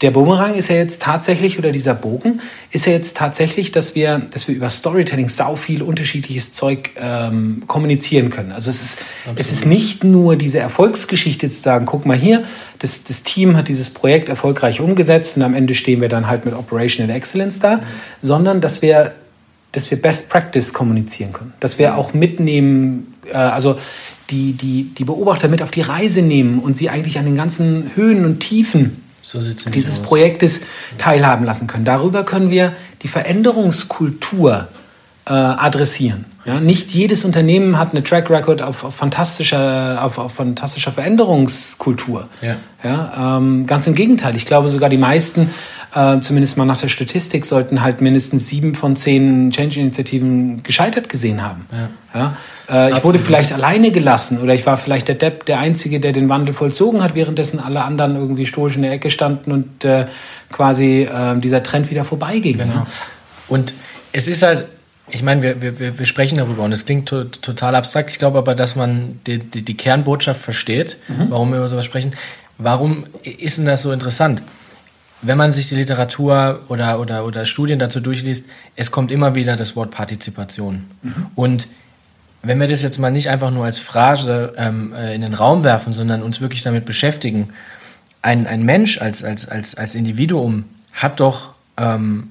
der 0.00 0.12
Bumerang 0.12 0.54
ist 0.54 0.68
ja 0.68 0.76
jetzt 0.76 1.02
tatsächlich, 1.02 1.58
oder 1.58 1.72
dieser 1.72 1.94
Bogen, 1.94 2.40
ist 2.70 2.86
ja 2.86 2.92
jetzt 2.92 3.16
tatsächlich, 3.16 3.72
dass 3.72 3.96
wir, 3.96 4.22
dass 4.30 4.46
wir 4.46 4.54
über 4.54 4.70
Storytelling 4.70 5.28
sau 5.28 5.56
viel 5.56 5.82
unterschiedliches 5.82 6.52
Zeug 6.52 6.90
ähm, 6.96 7.64
kommunizieren 7.66 8.30
können. 8.30 8.52
Also 8.52 8.70
es 8.70 8.80
ist, 8.80 8.98
es 9.34 9.50
ist 9.50 9.66
nicht 9.66 10.04
nur 10.04 10.36
diese 10.36 10.60
Erfolgsgeschichte 10.60 11.48
zu 11.48 11.60
sagen, 11.60 11.84
guck 11.84 12.06
mal 12.06 12.16
hier, 12.16 12.44
das, 12.78 13.02
das 13.02 13.24
Team 13.24 13.56
hat 13.56 13.66
dieses 13.66 13.90
Projekt 13.90 14.28
erfolgreich 14.28 14.80
umgesetzt 14.80 15.36
und 15.36 15.42
am 15.42 15.54
Ende 15.54 15.74
stehen 15.74 16.00
wir 16.00 16.08
dann 16.08 16.28
halt 16.28 16.44
mit 16.44 16.54
Operational 16.54 17.14
Excellence 17.14 17.58
da, 17.58 17.76
mhm. 17.76 17.82
sondern 18.22 18.60
dass 18.60 18.82
wir 18.82 19.14
dass 19.72 19.90
wir 19.90 20.00
Best 20.00 20.30
Practice 20.30 20.72
kommunizieren 20.72 21.32
können, 21.32 21.52
dass 21.60 21.78
wir 21.78 21.98
auch 21.98 22.14
mitnehmen, 22.14 23.14
äh, 23.26 23.36
also 23.36 23.76
die, 24.30 24.54
die, 24.54 24.84
die 24.84 25.04
Beobachter 25.04 25.48
mit 25.48 25.62
auf 25.62 25.70
die 25.70 25.82
Reise 25.82 26.22
nehmen 26.22 26.60
und 26.60 26.76
sie 26.76 26.88
eigentlich 26.88 27.18
an 27.18 27.26
den 27.26 27.36
ganzen 27.36 27.90
Höhen 27.94 28.24
und 28.24 28.40
Tiefen 28.40 29.02
so 29.28 29.40
dieses 29.70 29.98
Projektes 29.98 30.62
teilhaben 30.96 31.44
lassen 31.44 31.66
können. 31.66 31.84
Darüber 31.84 32.24
können 32.24 32.50
wir 32.50 32.72
die 33.02 33.08
Veränderungskultur 33.08 34.68
äh, 35.26 35.32
adressieren. 35.32 36.24
Ja, 36.46 36.60
nicht 36.60 36.92
jedes 36.92 37.26
Unternehmen 37.26 37.78
hat 37.78 37.90
eine 37.90 38.02
Track 38.02 38.30
Record 38.30 38.62
auf, 38.62 38.82
auf 38.82 38.94
fantastischer, 38.94 40.02
auf, 40.02 40.16
auf, 40.16 40.32
fantastischer 40.32 40.92
Veränderungskultur. 40.92 42.26
Ja. 42.40 42.56
Ja, 42.82 43.36
ähm, 43.36 43.66
ganz 43.66 43.86
im 43.86 43.94
Gegenteil. 43.94 44.34
Ich 44.34 44.46
glaube 44.46 44.70
sogar 44.70 44.88
die 44.88 44.96
meisten, 44.96 45.50
äh, 45.94 46.20
zumindest 46.20 46.56
mal 46.56 46.64
nach 46.64 46.80
der 46.80 46.88
Statistik, 46.88 47.44
sollten 47.44 47.82
halt 47.82 48.00
mindestens 48.00 48.48
sieben 48.48 48.74
von 48.74 48.96
zehn 48.96 49.50
Change-Initiativen 49.50 50.62
gescheitert 50.62 51.08
gesehen 51.08 51.42
haben. 51.42 51.66
Ja. 52.14 52.36
Äh, 52.70 52.92
ich 52.92 53.04
wurde 53.04 53.18
vielleicht 53.18 53.52
alleine 53.52 53.90
gelassen 53.90 54.38
oder 54.38 54.54
ich 54.54 54.66
war 54.66 54.76
vielleicht 54.76 55.08
der 55.08 55.14
Depp, 55.14 55.46
der 55.46 55.58
Einzige, 55.58 56.00
der 56.00 56.12
den 56.12 56.28
Wandel 56.28 56.54
vollzogen 56.54 57.02
hat, 57.02 57.14
währenddessen 57.14 57.58
alle 57.58 57.84
anderen 57.84 58.16
irgendwie 58.16 58.46
stoisch 58.46 58.76
in 58.76 58.82
der 58.82 58.92
Ecke 58.92 59.10
standen 59.10 59.52
und 59.52 59.84
äh, 59.84 60.06
quasi 60.50 61.02
äh, 61.02 61.38
dieser 61.38 61.62
Trend 61.62 61.90
wieder 61.90 62.04
vorbeiging. 62.04 62.58
Genau. 62.58 62.86
Und 63.48 63.72
es 64.12 64.28
ist 64.28 64.42
halt 64.42 64.66
ich 65.10 65.22
meine, 65.22 65.42
wir, 65.42 65.80
wir, 65.80 65.98
wir 65.98 66.06
sprechen 66.06 66.36
darüber 66.36 66.64
und 66.64 66.72
es 66.72 66.84
klingt 66.84 67.08
to 67.08 67.24
total 67.24 67.74
abstrakt. 67.74 68.10
Ich 68.10 68.18
glaube 68.18 68.38
aber, 68.38 68.54
dass 68.54 68.76
man 68.76 69.20
die, 69.26 69.38
die, 69.38 69.62
die 69.62 69.76
Kernbotschaft 69.76 70.40
versteht, 70.40 70.98
mhm. 71.08 71.30
warum 71.30 71.50
wir 71.50 71.58
über 71.58 71.68
sowas 71.68 71.84
sprechen. 71.84 72.12
Warum 72.58 73.04
ist 73.22 73.58
denn 73.58 73.64
das 73.64 73.82
so 73.82 73.92
interessant? 73.92 74.42
Wenn 75.20 75.36
man 75.36 75.52
sich 75.52 75.68
die 75.68 75.74
Literatur 75.74 76.60
oder, 76.68 77.00
oder, 77.00 77.24
oder 77.24 77.44
Studien 77.44 77.78
dazu 77.78 78.00
durchliest, 78.00 78.46
es 78.76 78.90
kommt 78.90 79.10
immer 79.10 79.34
wieder 79.34 79.56
das 79.56 79.74
Wort 79.74 79.90
Partizipation. 79.90 80.86
Mhm. 81.02 81.26
Und 81.34 81.68
wenn 82.42 82.60
wir 82.60 82.68
das 82.68 82.82
jetzt 82.82 82.98
mal 82.98 83.10
nicht 83.10 83.28
einfach 83.28 83.50
nur 83.50 83.64
als 83.64 83.78
Phrase 83.78 84.54
ähm, 84.56 84.92
äh, 84.92 85.14
in 85.14 85.22
den 85.22 85.34
Raum 85.34 85.64
werfen, 85.64 85.92
sondern 85.92 86.22
uns 86.22 86.40
wirklich 86.40 86.62
damit 86.62 86.84
beschäftigen, 86.84 87.48
ein, 88.22 88.46
ein 88.46 88.62
Mensch 88.62 89.00
als, 89.00 89.24
als, 89.24 89.48
als, 89.48 89.74
als 89.74 89.94
Individuum 89.94 90.64
hat 90.92 91.20
doch 91.20 91.50
ähm, 91.76 92.30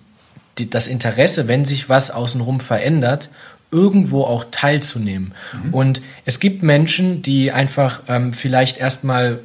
die, 0.57 0.69
das 0.69 0.87
Interesse, 0.87 1.47
wenn 1.47 1.65
sich 1.65 1.89
was 1.89 2.11
außenrum 2.11 2.59
verändert, 2.59 3.29
irgendwo 3.71 4.23
auch 4.23 4.45
teilzunehmen. 4.49 5.33
Mhm. 5.51 5.73
Und 5.73 6.01
es 6.25 6.39
gibt 6.39 6.63
Menschen, 6.63 7.21
die 7.21 7.51
einfach 7.51 8.01
ähm, 8.07 8.33
vielleicht 8.33 8.77
erstmal 8.77 9.39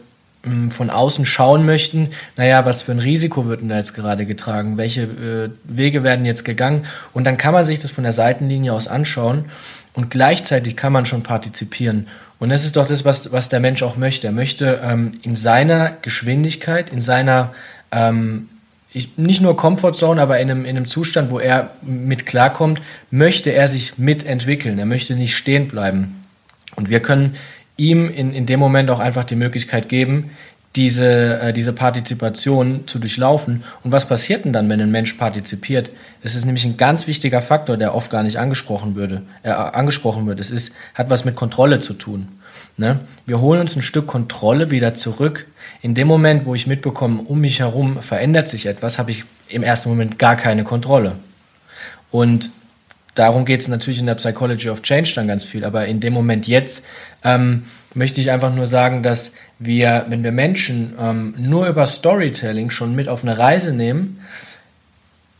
von 0.70 0.90
außen 0.90 1.25
schauen 1.25 1.64
möchten, 1.64 2.11
naja, 2.37 2.64
was 2.64 2.82
für 2.82 2.92
ein 2.92 2.99
Risiko 2.99 3.46
wird 3.46 3.61
denn 3.61 3.68
da 3.68 3.76
jetzt 3.76 3.94
gerade 3.94 4.26
getragen, 4.26 4.76
welche 4.76 5.02
äh, 5.02 5.50
Wege 5.64 6.02
werden 6.02 6.26
jetzt 6.26 6.44
gegangen 6.44 6.87
und 7.12 7.25
dann 7.25 7.37
kann 7.37 7.54
man 7.54 7.64
sich 7.64 7.78
das 7.78 7.92
von 7.92 8.02
der 8.02 8.12
Seitenlinie 8.12 8.72
aus 8.72 8.88
anschauen 8.88 9.44
und 9.92 10.11
gleichzeitig 10.11 10.76
kann 10.76 10.92
man 10.92 11.06
schon 11.06 11.22
partizipieren. 11.22 12.08
Und 12.40 12.49
das 12.49 12.64
ist 12.64 12.75
doch 12.75 12.88
das, 12.88 13.04
was, 13.04 13.30
was 13.30 13.50
der 13.50 13.61
Mensch 13.61 13.84
auch 13.84 13.96
möchte. 13.96 14.26
Er 14.26 14.32
möchte 14.32 14.80
ähm, 14.82 15.12
in 15.22 15.37
seiner 15.37 15.92
Geschwindigkeit, 16.02 16.90
in 16.90 17.00
seiner 17.00 17.54
ähm, 17.92 18.49
ich, 18.92 19.16
nicht 19.16 19.40
nur 19.40 19.56
Comfortzone, 19.56 20.20
aber 20.20 20.38
in 20.40 20.50
einem, 20.50 20.64
in 20.64 20.76
einem 20.76 20.87
Zustand, 20.87 21.30
wo 21.30 21.38
er 21.38 21.70
mit 21.82 22.26
klarkommt, 22.26 22.80
möchte 23.11 23.50
er 23.50 23.68
sich 23.68 23.96
mitentwickeln. 23.99 24.78
Er 24.78 24.87
möchte 24.87 25.14
nicht 25.14 25.37
stehen 25.37 25.68
bleiben. 25.68 26.22
Und 26.76 26.90
wir 26.90 27.00
können 27.00 27.37
ihm 27.76 28.11
in, 28.11 28.33
in 28.35 28.47
dem 28.47 28.61
Moment 28.61 28.91
auch 28.91 29.00
einfach 29.00 29.25
die 29.25 29.37
Möglichkeit 29.37 29.88
geben, 29.88 30.31
diese, 30.76 31.41
äh, 31.41 31.52
diese 31.52 31.73
Partizipation 31.73 32.87
zu 32.87 32.99
durchlaufen. 32.99 33.62
Und 33.85 33.93
was 33.93 34.07
passiert 34.07 34.45
denn 34.45 34.52
dann, 34.52 34.71
wenn 34.71 34.81
ein 34.81 34.91
Mensch 34.91 35.14
partizipiert? 35.14 35.91
Es 36.23 36.35
ist 36.35 36.47
nämlich 36.47 36.64
ein 36.64 36.76
ganz 36.76 37.07
wichtiger 37.07 37.43
Faktor, 37.43 37.76
der 37.76 37.95
oft 37.95 38.11
gar 38.11 38.23
nicht 38.23 38.38
angesprochen, 38.38 38.95
würde, 38.95 39.23
äh, 39.43 39.50
angesprochen 39.50 40.26
wird. 40.26 40.41
Es 40.41 40.50
ist, 40.50 40.73
hat 40.95 41.11
was 41.11 41.25
mit 41.25 41.37
Kontrolle 41.37 41.81
zu 41.81 41.95
tun. 41.95 42.29
Ne? 42.79 43.00
Wir 43.26 43.41
holen 43.41 43.61
uns 43.61 43.76
ein 43.76 43.83
Stück 43.83 44.07
Kontrolle 44.07 44.71
wieder 44.71 44.95
zurück. 44.95 45.47
In 45.83 45.95
dem 45.95 46.09
Moment, 46.09 46.47
wo 46.47 46.55
ich 46.55 46.67
mitbekomme, 46.67 47.21
um 47.21 47.41
mich 47.41 47.61
herum 47.61 48.00
verändert 48.00 48.49
sich 48.49 48.67
etwas, 48.67 48.99
habe 48.99 49.11
ich 49.11 49.25
im 49.49 49.62
ersten 49.62 49.91
Moment 49.91 50.19
gar 50.19 50.37
keine 50.37 50.64
Kontrolle. 50.64 51.17
Und 52.11 52.50
darum 53.14 53.45
geht 53.45 53.61
es 53.61 53.69
natürlich 53.69 54.00
in 54.00 54.07
der 54.07 54.14
Psychology 54.14 54.71
of 54.71 54.81
Change 54.81 55.12
dann 55.14 55.29
ganz 55.29 55.45
viel. 55.45 55.67
Aber 55.67 55.87
in 55.87 56.00
dem 56.00 56.14
Moment 56.14 56.47
jetzt 56.47 56.85
ähm, 57.25 57.64
möchte 57.95 58.21
ich 58.21 58.31
einfach 58.31 58.55
nur 58.55 58.67
sagen, 58.67 59.02
dass 59.02 59.35
wir, 59.59 60.07
wenn 60.09 60.25
wir 60.25 60.33
Menschen 60.33 60.95
ähm, 60.99 61.35
nur 61.38 61.69
über 61.69 61.87
Storytelling 61.87 62.71
schon 62.71 62.95
mit 62.95 63.09
auf 63.09 63.23
eine 63.23 63.38
Reise 63.38 63.73
nehmen, 63.73 64.21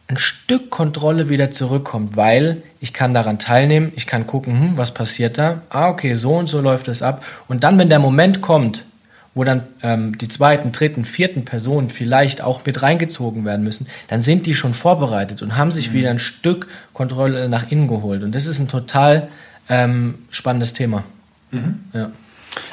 ein 0.09 0.19
Stück 0.19 0.71
Kontrolle 0.71 1.29
wieder 1.29 1.51
zurückkommt, 1.51 2.17
weil 2.17 2.63
ich 2.81 2.93
kann 2.93 3.15
daran 3.15 3.39
teilnehmen, 3.39 3.93
ich 3.97 4.07
kann 4.07 4.27
gucken, 4.27 4.61
hm, 4.61 4.79
was 4.79 4.93
passiert 4.93 5.39
da? 5.39 5.63
Ah, 5.71 5.89
okay, 5.89 6.15
so 6.15 6.35
und 6.35 6.49
so 6.49 6.61
läuft 6.61 6.89
es 6.89 7.03
ab. 7.03 7.25
Und 7.49 7.65
dann, 7.65 7.79
wenn 7.79 7.89
der 7.89 7.99
Moment 7.99 8.43
kommt, 8.43 8.85
wo 9.35 9.45
dann 9.45 9.63
ähm, 9.83 10.19
die 10.19 10.29
zweiten, 10.29 10.73
dritten, 10.73 11.07
vierten 11.07 11.47
Personen 11.47 11.89
vielleicht 11.89 12.43
auch 12.43 12.67
mit 12.67 12.83
reingezogen 12.83 13.47
werden 13.47 13.65
müssen, 13.65 13.87
dann 14.09 14.21
sind 14.21 14.45
die 14.45 14.55
schon 14.55 14.75
vorbereitet 14.75 15.41
und 15.41 15.57
haben 15.57 15.71
sich 15.71 15.91
mhm. 15.91 15.95
wieder 15.95 16.11
ein 16.11 16.19
Stück 16.19 16.69
Kontrolle 16.93 17.49
nach 17.49 17.71
innen 17.71 17.89
geholt. 17.89 18.23
Und 18.23 18.35
das 18.35 18.47
ist 18.47 18.59
ein 18.59 18.69
total 18.69 19.29
ähm, 19.71 20.17
spannendes 20.31 20.75
Thema. 20.75 21.05
Mhm. 21.53 21.81
Ja. 21.93 22.11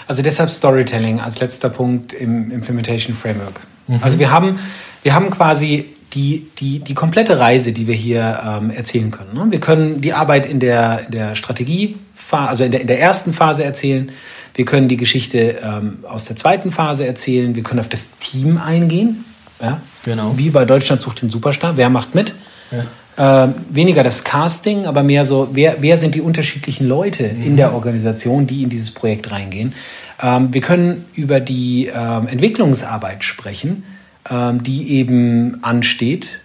Also 0.08 0.24
deshalb 0.24 0.50
Storytelling 0.50 1.20
als 1.20 1.40
letzter 1.40 1.70
Punkt 1.70 2.14
im 2.14 2.52
Implementation 2.52 3.16
Framework. 3.16 3.62
Mhm. 3.88 4.00
Also 4.02 4.20
wir 4.20 4.32
haben, 4.32 4.60
wir 5.04 5.14
haben 5.14 5.30
quasi 5.30 5.86
die, 6.14 6.48
die, 6.58 6.80
die 6.80 6.94
komplette 6.94 7.40
Reise, 7.40 7.72
die 7.72 7.88
wir 7.88 7.94
hier 7.94 8.42
ähm, 8.44 8.72
erzählen 8.72 9.12
können. 9.12 9.34
Ne? 9.34 9.48
Wir 9.50 9.60
können 9.60 10.02
die 10.02 10.14
Arbeit 10.14 10.48
in 10.48 10.60
der, 10.60 11.06
in 11.06 11.12
der 11.12 11.36
Strategie, 11.36 11.98
also 12.32 12.64
in 12.64 12.72
der, 12.72 12.82
in 12.82 12.88
der 12.88 13.00
ersten 13.00 13.34
Phase 13.34 13.64
erzählen. 13.64 14.12
Wir 14.56 14.66
können 14.66 14.88
die 14.88 14.98
Geschichte 14.98 15.60
ähm, 15.64 16.00
aus 16.08 16.26
der 16.26 16.36
zweiten 16.36 16.72
Phase 16.72 17.06
erzählen. 17.06 17.56
Wir 17.56 17.64
können 17.64 17.80
auf 17.80 17.90
das 17.90 18.08
Team 18.20 18.58
eingehen. 18.58 19.24
Ja? 19.62 19.82
Genau. 20.04 20.38
Wie 20.38 20.50
bei 20.50 20.66
Deutschland 20.66 21.02
sucht 21.02 21.22
den 21.22 21.30
Superstar. 21.30 21.78
Wer 21.78 21.90
macht 21.90 22.16
mit? 22.16 22.34
Ja. 22.72 22.86
Ähm, 23.20 23.54
weniger 23.70 24.04
das 24.04 24.24
Casting, 24.24 24.86
aber 24.86 25.04
mehr 25.04 25.26
so, 25.26 25.50
wer, 25.52 25.78
wer 25.82 25.98
sind 25.98 26.16
die 26.16 26.22
unterschiedlichen 26.22 26.88
Leute 26.88 27.34
mhm. 27.34 27.44
in 27.44 27.58
der 27.58 27.74
Organisation, 27.74 28.48
die 28.48 28.64
in 28.64 28.70
dieses 28.70 28.92
Projekt 28.92 29.30
reingehen. 29.32 29.74
Ähm, 30.22 30.54
wir 30.54 30.62
können 30.62 31.06
über 31.16 31.40
die 31.40 31.92
ähm, 31.94 32.28
Entwicklungsarbeit 32.28 33.24
sprechen 33.24 33.84
ähm, 34.30 34.64
die 34.64 34.92
eben 34.92 35.64
ansteht. 35.64 36.40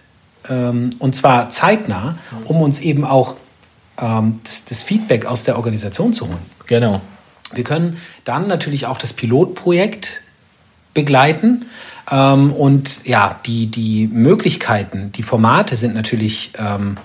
Ähm, 0.49 0.91
und 0.99 1.15
zwar 1.15 1.49
zeitnah, 1.49 2.17
um 2.45 2.61
uns 2.61 2.79
eben 2.79 3.03
auch 3.03 3.35
ähm, 3.99 4.39
das, 4.43 4.65
das 4.65 4.83
Feedback 4.83 5.25
aus 5.25 5.43
der 5.43 5.57
Organisation 5.57 6.13
zu 6.13 6.27
holen. 6.27 6.37
Genau. 6.67 7.01
Wir 7.53 7.63
können 7.63 7.97
dann 8.23 8.47
natürlich 8.47 8.85
auch 8.87 8.97
das 8.97 9.13
Pilotprojekt 9.13 10.21
begleiten. 10.93 11.65
Ähm, 12.11 12.51
und 12.51 13.05
ja, 13.05 13.39
die, 13.45 13.67
die 13.67 14.07
Möglichkeiten, 14.11 15.11
die 15.13 15.23
Formate 15.23 15.75
sind 15.75 15.95
natürlich 15.95 16.51
ähm, 16.57 16.97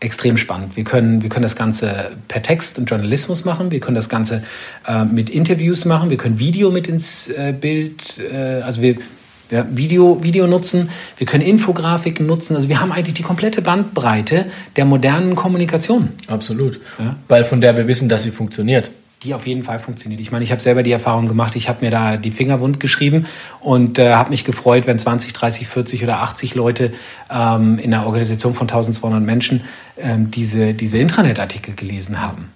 extrem 0.00 0.36
spannend. 0.36 0.76
Wir 0.76 0.84
können, 0.84 1.22
wir 1.22 1.28
können 1.28 1.42
das 1.42 1.56
Ganze 1.56 2.12
per 2.28 2.42
Text 2.42 2.78
und 2.78 2.88
Journalismus 2.88 3.44
machen. 3.44 3.70
Wir 3.70 3.80
können 3.80 3.94
das 3.94 4.08
Ganze 4.08 4.42
äh, 4.86 5.04
mit 5.04 5.30
Interviews 5.30 5.84
machen. 5.84 6.10
Wir 6.10 6.16
können 6.16 6.38
Video 6.38 6.70
mit 6.70 6.86
ins 6.86 7.28
äh, 7.28 7.54
Bild, 7.58 8.18
äh, 8.18 8.62
also 8.62 8.82
wir, 8.82 8.96
ja, 9.50 9.64
Video, 9.70 10.22
Video 10.22 10.46
nutzen, 10.46 10.90
wir 11.18 11.26
können 11.26 11.44
Infografiken 11.44 12.26
nutzen. 12.26 12.56
Also 12.56 12.68
wir 12.68 12.80
haben 12.80 12.92
eigentlich 12.92 13.14
die 13.14 13.22
komplette 13.22 13.62
Bandbreite 13.62 14.46
der 14.76 14.84
modernen 14.84 15.34
Kommunikation. 15.34 16.10
Absolut. 16.26 16.80
Ja? 16.98 17.16
Weil 17.28 17.44
von 17.44 17.60
der 17.60 17.76
wir 17.76 17.86
wissen, 17.86 18.08
dass 18.08 18.24
sie 18.24 18.32
funktioniert. 18.32 18.90
Die 19.22 19.34
auf 19.34 19.46
jeden 19.46 19.62
Fall 19.62 19.78
funktioniert. 19.78 20.20
Ich 20.20 20.30
meine, 20.30 20.44
ich 20.44 20.52
habe 20.52 20.60
selber 20.60 20.82
die 20.82 20.92
Erfahrung 20.92 21.26
gemacht, 21.26 21.56
ich 21.56 21.68
habe 21.68 21.84
mir 21.84 21.90
da 21.90 22.16
die 22.16 22.30
Finger 22.30 22.60
wund 22.60 22.80
geschrieben 22.80 23.26
und 23.60 23.98
äh, 23.98 24.14
habe 24.14 24.30
mich 24.30 24.44
gefreut, 24.44 24.86
wenn 24.86 24.98
20, 24.98 25.32
30, 25.32 25.66
40 25.66 26.04
oder 26.04 26.20
80 26.20 26.54
Leute 26.54 26.92
ähm, 27.30 27.78
in 27.78 27.94
einer 27.94 28.06
Organisation 28.06 28.54
von 28.54 28.68
1200 28.68 29.22
Menschen 29.22 29.64
ähm, 29.96 30.30
diese, 30.30 30.74
diese 30.74 30.98
Intranet-Artikel 30.98 31.74
gelesen 31.74 32.20
haben. 32.20 32.50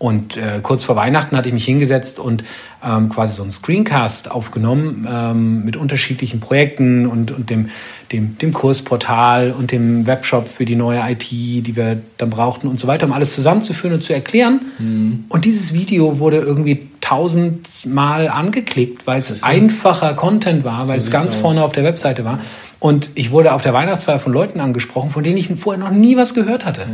Und 0.00 0.38
äh, 0.38 0.60
kurz 0.62 0.82
vor 0.82 0.96
Weihnachten 0.96 1.36
hatte 1.36 1.50
ich 1.50 1.52
mich 1.52 1.66
hingesetzt 1.66 2.18
und 2.18 2.42
ähm, 2.82 3.10
quasi 3.10 3.34
so 3.34 3.42
einen 3.42 3.50
Screencast 3.50 4.30
aufgenommen 4.30 5.06
ähm, 5.06 5.62
mit 5.66 5.76
unterschiedlichen 5.76 6.40
Projekten 6.40 7.04
und, 7.04 7.32
und 7.32 7.50
dem, 7.50 7.68
dem, 8.10 8.38
dem 8.38 8.54
Kursportal 8.54 9.50
und 9.50 9.72
dem 9.72 10.06
Webshop 10.06 10.48
für 10.48 10.64
die 10.64 10.74
neue 10.74 11.00
IT, 11.10 11.30
die 11.30 11.76
wir 11.76 12.00
dann 12.16 12.30
brauchten 12.30 12.66
und 12.66 12.80
so 12.80 12.88
weiter, 12.88 13.04
um 13.04 13.12
alles 13.12 13.34
zusammenzuführen 13.34 13.96
und 13.96 14.02
zu 14.02 14.14
erklären. 14.14 14.62
Mhm. 14.78 15.24
Und 15.28 15.44
dieses 15.44 15.74
Video 15.74 16.18
wurde 16.18 16.38
irgendwie 16.38 16.88
tausendmal 17.10 18.28
angeklickt, 18.28 19.04
weil 19.06 19.20
es 19.20 19.42
einfacher 19.42 20.14
Content 20.14 20.64
war, 20.64 20.86
weil 20.86 20.98
es 20.98 21.10
ganz 21.10 21.34
vorne 21.34 21.64
auf 21.64 21.72
der 21.72 21.82
Webseite 21.82 22.24
war. 22.24 22.38
Und 22.78 23.10
ich 23.16 23.32
wurde 23.32 23.52
auf 23.52 23.62
der 23.62 23.74
Weihnachtsfeier 23.74 24.20
von 24.20 24.32
Leuten 24.32 24.60
angesprochen, 24.60 25.10
von 25.10 25.24
denen 25.24 25.36
ich 25.36 25.48
vorher 25.56 25.82
noch 25.82 25.90
nie 25.90 26.16
was 26.16 26.34
gehört 26.34 26.64
hatte. 26.64 26.86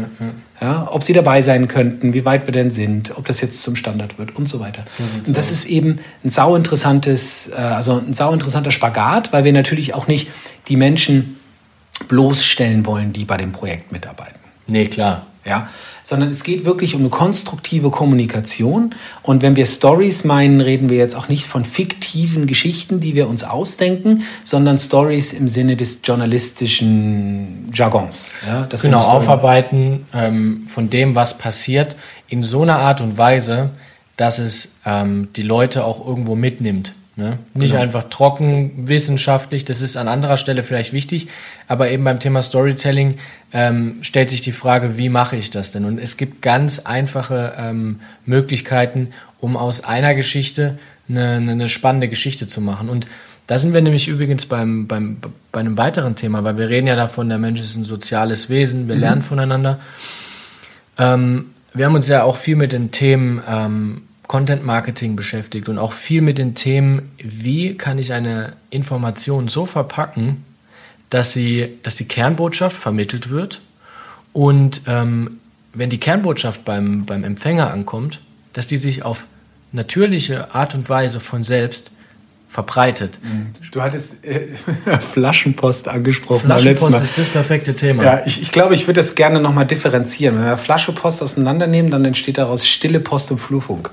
Ja, 0.60 0.66
ja. 0.66 0.88
ob 0.90 1.04
sie 1.04 1.12
dabei 1.12 1.42
sein 1.42 1.68
könnten, 1.68 2.14
wie 2.14 2.24
weit 2.24 2.46
wir 2.46 2.52
denn 2.52 2.70
sind, 2.70 3.16
ob 3.18 3.26
das 3.26 3.42
jetzt 3.42 3.62
zum 3.62 3.76
Standard 3.76 4.18
wird 4.18 4.34
und 4.36 4.48
so 4.48 4.58
weiter. 4.58 4.84
So 4.86 5.04
und 5.26 5.36
das 5.36 5.46
aus. 5.46 5.52
ist 5.52 5.66
eben 5.66 6.00
ein 6.24 6.30
sau 6.30 6.56
interessantes, 6.56 7.48
äh, 7.48 7.56
also 7.56 8.00
ein 8.04 8.14
sau 8.14 8.32
interessanter 8.32 8.70
Spagat, 8.70 9.34
weil 9.34 9.44
wir 9.44 9.52
natürlich 9.52 9.94
auch 9.94 10.08
nicht 10.08 10.28
die 10.68 10.76
Menschen 10.76 11.36
bloßstellen 12.08 12.86
wollen, 12.86 13.12
die 13.12 13.26
bei 13.26 13.36
dem 13.36 13.52
Projekt 13.52 13.92
mitarbeiten. 13.92 14.40
Nee, 14.66 14.86
klar. 14.86 15.26
Ja, 15.46 15.68
sondern 16.02 16.30
es 16.30 16.42
geht 16.42 16.64
wirklich 16.64 16.94
um 16.94 17.02
eine 17.02 17.10
konstruktive 17.10 17.90
Kommunikation. 17.90 18.94
Und 19.22 19.42
wenn 19.42 19.56
wir 19.56 19.64
Stories 19.64 20.24
meinen, 20.24 20.60
reden 20.60 20.88
wir 20.88 20.98
jetzt 20.98 21.14
auch 21.14 21.28
nicht 21.28 21.46
von 21.46 21.64
fiktiven 21.64 22.46
Geschichten, 22.46 23.00
die 23.00 23.14
wir 23.14 23.28
uns 23.28 23.44
ausdenken, 23.44 24.22
sondern 24.44 24.78
Stories 24.78 25.32
im 25.32 25.48
Sinne 25.48 25.76
des 25.76 26.00
journalistischen 26.04 27.70
Jargons. 27.72 28.32
Ja, 28.46 28.68
genau, 28.80 28.98
aufarbeiten 28.98 30.06
ähm, 30.14 30.66
von 30.68 30.90
dem, 30.90 31.14
was 31.14 31.38
passiert, 31.38 31.96
in 32.28 32.42
so 32.42 32.62
einer 32.62 32.78
Art 32.78 33.00
und 33.00 33.18
Weise, 33.18 33.70
dass 34.16 34.38
es 34.38 34.72
ähm, 34.84 35.28
die 35.36 35.42
Leute 35.42 35.84
auch 35.84 36.06
irgendwo 36.06 36.34
mitnimmt. 36.34 36.94
Ne? 37.18 37.38
Nicht 37.54 37.70
genau. 37.70 37.82
einfach 37.82 38.10
trocken, 38.10 38.88
wissenschaftlich, 38.88 39.64
das 39.64 39.80
ist 39.80 39.96
an 39.96 40.06
anderer 40.06 40.36
Stelle 40.36 40.62
vielleicht 40.62 40.92
wichtig, 40.92 41.28
aber 41.66 41.90
eben 41.90 42.04
beim 42.04 42.20
Thema 42.20 42.42
Storytelling 42.42 43.16
ähm, 43.54 43.96
stellt 44.02 44.28
sich 44.28 44.42
die 44.42 44.52
Frage, 44.52 44.98
wie 44.98 45.08
mache 45.08 45.34
ich 45.36 45.48
das 45.48 45.70
denn? 45.70 45.86
Und 45.86 45.98
es 45.98 46.18
gibt 46.18 46.42
ganz 46.42 46.80
einfache 46.80 47.54
ähm, 47.56 48.00
Möglichkeiten, 48.26 49.08
um 49.38 49.56
aus 49.56 49.82
einer 49.82 50.14
Geschichte 50.14 50.78
eine, 51.08 51.36
eine, 51.36 51.70
spannende 51.70 52.08
Geschichte 52.08 52.46
zu 52.46 52.60
machen. 52.60 52.90
Und 52.90 53.06
da 53.46 53.58
sind 53.58 53.72
wir 53.72 53.80
nämlich 53.80 54.08
übrigens 54.08 54.44
beim, 54.44 54.86
beim, 54.86 55.16
bei 55.52 55.60
einem 55.60 55.78
weiteren 55.78 56.16
Thema, 56.16 56.44
weil 56.44 56.58
wir 56.58 56.68
reden 56.68 56.86
ja 56.86 56.96
davon, 56.96 57.30
der 57.30 57.38
Mensch 57.38 57.60
ist 57.60 57.76
ein 57.76 57.84
soziales 57.84 58.50
Wesen, 58.50 58.88
wir 58.88 58.94
mhm. 58.96 59.00
lernen 59.00 59.22
voneinander. 59.22 59.78
Ähm, 60.98 61.46
wir 61.72 61.86
haben 61.86 61.94
uns 61.94 62.08
ja 62.08 62.24
auch 62.24 62.36
viel 62.36 62.56
mit 62.56 62.72
den 62.72 62.90
Themen 62.90 63.42
ähm, 63.48 64.02
Content 64.26 64.64
Marketing 64.64 65.16
beschäftigt 65.16 65.68
und 65.68 65.78
auch 65.78 65.92
viel 65.92 66.20
mit 66.20 66.38
den 66.38 66.54
Themen, 66.54 67.10
wie 67.18 67.76
kann 67.76 67.98
ich 67.98 68.12
eine 68.12 68.54
Information 68.70 69.48
so 69.48 69.66
verpacken, 69.66 70.44
dass 71.10 71.32
sie, 71.32 71.78
dass 71.82 71.96
die 71.96 72.08
Kernbotschaft 72.08 72.76
vermittelt 72.76 73.30
wird 73.30 73.60
und 74.32 74.82
ähm, 74.86 75.40
wenn 75.72 75.90
die 75.90 76.00
Kernbotschaft 76.00 76.64
beim, 76.64 77.04
beim 77.04 77.22
Empfänger 77.22 77.70
ankommt, 77.70 78.20
dass 78.52 78.66
die 78.66 78.78
sich 78.78 79.04
auf 79.04 79.26
natürliche 79.72 80.54
Art 80.54 80.74
und 80.74 80.88
Weise 80.88 81.20
von 81.20 81.42
selbst 81.42 81.90
verbreitet. 82.48 83.18
Mhm. 83.22 83.52
Du 83.70 83.82
hattest 83.82 84.24
äh, 84.24 84.48
Flaschenpost 85.12 85.88
angesprochen. 85.88 86.46
Flaschenpost 86.46 87.00
ist 87.02 87.18
das 87.18 87.28
perfekte 87.28 87.74
Thema. 87.74 88.04
Ja, 88.04 88.22
ich, 88.24 88.40
ich 88.40 88.52
glaube, 88.52 88.74
ich 88.74 88.86
würde 88.86 89.00
das 89.00 89.14
gerne 89.14 89.40
nochmal 89.40 89.66
differenzieren. 89.66 90.38
Wenn 90.38 90.46
wir 90.46 90.56
Flaschenpost 90.56 91.22
auseinandernehmen, 91.22 91.90
dann 91.90 92.04
entsteht 92.04 92.38
daraus 92.38 92.66
stille 92.66 93.00
Post 93.00 93.30
und 93.30 93.38
Flurfunk. 93.38 93.90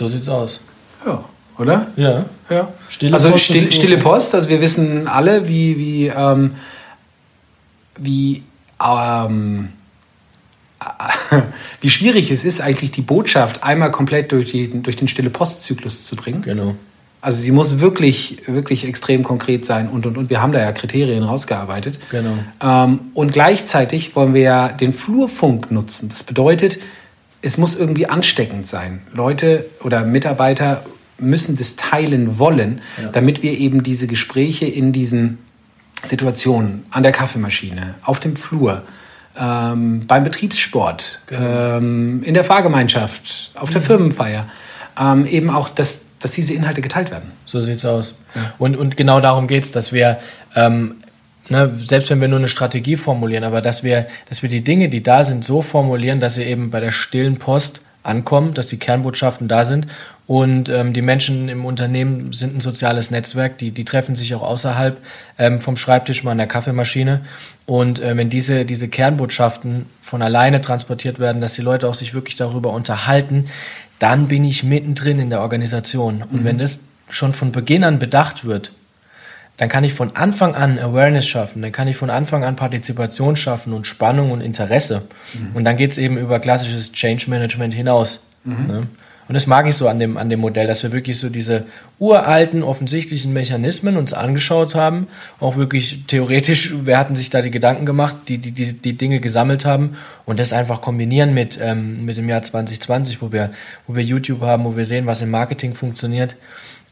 So 0.00 0.08
sieht's 0.08 0.30
aus. 0.30 0.60
Ja, 1.04 1.22
oder? 1.58 1.88
Ja. 1.96 2.24
ja. 2.48 2.72
Stille 2.88 3.12
also 3.12 3.32
Post 3.32 3.44
still, 3.44 3.70
stille 3.70 3.98
Post, 3.98 4.34
also 4.34 4.48
wir 4.48 4.62
wissen 4.62 5.06
alle, 5.06 5.46
wie, 5.46 5.76
wie, 5.76 6.06
ähm, 6.06 6.52
wie, 7.98 8.42
ähm, 8.82 9.68
wie 11.82 11.90
schwierig 11.90 12.30
es 12.30 12.46
ist, 12.46 12.62
eigentlich 12.62 12.92
die 12.92 13.02
Botschaft 13.02 13.62
einmal 13.62 13.90
komplett 13.90 14.32
durch, 14.32 14.46
die, 14.46 14.70
durch 14.82 14.96
den 14.96 15.06
stille 15.06 15.28
Postzyklus 15.28 16.06
zu 16.06 16.16
bringen. 16.16 16.40
Genau. 16.40 16.76
Also 17.20 17.42
sie 17.42 17.52
muss 17.52 17.80
wirklich, 17.80 18.38
wirklich 18.46 18.86
extrem 18.86 19.22
konkret 19.22 19.66
sein 19.66 19.90
und, 19.90 20.06
und, 20.06 20.16
und 20.16 20.30
wir 20.30 20.40
haben 20.40 20.52
da 20.52 20.60
ja 20.60 20.72
Kriterien 20.72 21.24
rausgearbeitet. 21.24 22.00
Genau. 22.08 22.38
Ähm, 22.62 23.00
und 23.12 23.34
gleichzeitig 23.34 24.16
wollen 24.16 24.32
wir 24.32 24.40
ja 24.40 24.68
den 24.68 24.94
Flurfunk 24.94 25.70
nutzen. 25.70 26.08
Das 26.08 26.22
bedeutet, 26.22 26.78
es 27.42 27.58
muss 27.58 27.74
irgendwie 27.74 28.06
ansteckend 28.06 28.66
sein. 28.66 29.02
Leute 29.12 29.66
oder 29.82 30.04
Mitarbeiter 30.04 30.84
müssen 31.18 31.56
das 31.56 31.76
teilen 31.76 32.38
wollen, 32.38 32.80
ja. 33.00 33.08
damit 33.08 33.42
wir 33.42 33.58
eben 33.58 33.82
diese 33.82 34.06
Gespräche 34.06 34.66
in 34.66 34.92
diesen 34.92 35.38
Situationen 36.02 36.84
an 36.90 37.02
der 37.02 37.12
Kaffeemaschine, 37.12 37.94
auf 38.02 38.20
dem 38.20 38.36
Flur, 38.36 38.82
ähm, 39.38 40.06
beim 40.06 40.24
Betriebssport, 40.24 41.20
genau. 41.26 41.76
ähm, 41.76 42.22
in 42.24 42.34
der 42.34 42.44
Fahrgemeinschaft, 42.44 43.52
auf 43.54 43.70
der 43.70 43.80
mhm. 43.80 43.86
Firmenfeier, 43.86 44.46
ähm, 44.98 45.26
eben 45.26 45.50
auch, 45.50 45.68
dass, 45.68 46.00
dass 46.18 46.32
diese 46.32 46.54
Inhalte 46.54 46.80
geteilt 46.80 47.10
werden. 47.10 47.30
So 47.44 47.60
sieht's 47.62 47.84
aus. 47.84 48.16
Ja. 48.34 48.54
Und, 48.58 48.76
und 48.76 48.96
genau 48.96 49.20
darum 49.20 49.46
geht 49.46 49.64
es, 49.64 49.70
dass 49.70 49.92
wir 49.92 50.18
ähm, 50.56 50.96
ne, 51.50 51.70
selbst 51.84 52.10
wenn 52.10 52.20
wir 52.20 52.28
nur 52.28 52.38
eine 52.38 52.48
Strategie 52.48 52.96
formulieren, 52.96 53.44
aber 53.44 53.60
dass 53.60 53.84
wir, 53.84 54.06
dass 54.28 54.42
wir 54.42 54.48
die 54.48 54.64
Dinge, 54.64 54.88
die 54.88 55.02
da 55.02 55.24
sind, 55.24 55.44
so 55.44 55.62
formulieren, 55.62 56.20
dass 56.20 56.36
sie 56.36 56.44
eben 56.44 56.70
bei 56.70 56.80
der 56.80 56.92
stillen 56.92 57.36
Post 57.36 57.82
ankommen, 58.02 58.54
dass 58.54 58.68
die 58.68 58.78
Kernbotschaften 58.78 59.46
da 59.46 59.64
sind 59.64 59.86
und 60.26 60.70
ähm, 60.70 60.94
die 60.94 61.02
Menschen 61.02 61.50
im 61.50 61.66
Unternehmen 61.66 62.32
sind 62.32 62.56
ein 62.56 62.60
soziales 62.60 63.10
Netzwerk, 63.10 63.58
die, 63.58 63.72
die 63.72 63.84
treffen 63.84 64.16
sich 64.16 64.34
auch 64.34 64.42
außerhalb 64.42 64.98
ähm, 65.38 65.60
vom 65.60 65.76
Schreibtisch 65.76 66.24
mal 66.24 66.30
an 66.30 66.38
der 66.38 66.46
Kaffeemaschine 66.46 67.20
und 67.66 68.00
äh, 68.00 68.16
wenn 68.16 68.30
diese, 68.30 68.64
diese 68.64 68.88
Kernbotschaften 68.88 69.86
von 70.00 70.22
alleine 70.22 70.62
transportiert 70.62 71.18
werden, 71.18 71.42
dass 71.42 71.54
die 71.54 71.62
Leute 71.62 71.88
auch 71.88 71.94
sich 71.94 72.14
wirklich 72.14 72.36
darüber 72.36 72.72
unterhalten, 72.72 73.46
dann 73.98 74.28
bin 74.28 74.44
ich 74.44 74.64
mittendrin 74.64 75.18
in 75.18 75.28
der 75.28 75.42
Organisation 75.42 76.22
und 76.22 76.40
mhm. 76.40 76.44
wenn 76.44 76.58
das 76.58 76.80
schon 77.10 77.34
von 77.34 77.52
Beginn 77.52 77.84
an 77.84 77.98
bedacht 77.98 78.46
wird, 78.46 78.72
dann 79.60 79.68
kann 79.68 79.84
ich 79.84 79.92
von 79.92 80.16
Anfang 80.16 80.54
an 80.54 80.78
Awareness 80.78 81.26
schaffen, 81.26 81.60
dann 81.60 81.70
kann 81.70 81.86
ich 81.86 81.94
von 81.94 82.08
Anfang 82.08 82.44
an 82.44 82.56
Partizipation 82.56 83.36
schaffen 83.36 83.74
und 83.74 83.86
Spannung 83.86 84.30
und 84.30 84.40
Interesse. 84.40 85.02
Mhm. 85.34 85.54
Und 85.54 85.64
dann 85.64 85.76
geht 85.76 85.90
es 85.90 85.98
eben 85.98 86.16
über 86.16 86.40
klassisches 86.40 86.92
Change 86.92 87.28
Management 87.28 87.74
hinaus. 87.74 88.20
Mhm. 88.44 88.66
Ne? 88.66 88.86
Und 89.28 89.34
das 89.34 89.46
mag 89.46 89.68
ich 89.68 89.74
so 89.74 89.86
an 89.86 90.00
dem, 90.00 90.16
an 90.16 90.30
dem 90.30 90.40
Modell, 90.40 90.66
dass 90.66 90.82
wir 90.82 90.92
wirklich 90.92 91.18
so 91.18 91.28
diese 91.28 91.66
uralten, 91.98 92.62
offensichtlichen 92.62 93.34
Mechanismen 93.34 93.98
uns 93.98 94.14
angeschaut 94.14 94.74
haben, 94.74 95.08
auch 95.40 95.56
wirklich 95.56 96.04
theoretisch, 96.06 96.72
wir 96.86 96.96
hatten 96.96 97.14
sich 97.14 97.28
da 97.28 97.42
die 97.42 97.50
Gedanken 97.50 97.84
gemacht, 97.84 98.16
die 98.28 98.38
die, 98.38 98.52
die, 98.52 98.72
die 98.72 98.96
Dinge 98.96 99.20
gesammelt 99.20 99.66
haben 99.66 99.98
und 100.24 100.38
das 100.40 100.54
einfach 100.54 100.80
kombinieren 100.80 101.34
mit, 101.34 101.58
ähm, 101.60 102.06
mit 102.06 102.16
dem 102.16 102.30
Jahr 102.30 102.40
2020, 102.40 103.20
wo 103.20 103.30
wir, 103.30 103.50
wo 103.86 103.94
wir 103.94 104.02
YouTube 104.02 104.40
haben, 104.40 104.64
wo 104.64 104.74
wir 104.74 104.86
sehen, 104.86 105.04
was 105.04 105.20
im 105.20 105.30
Marketing 105.30 105.74
funktioniert. 105.74 106.34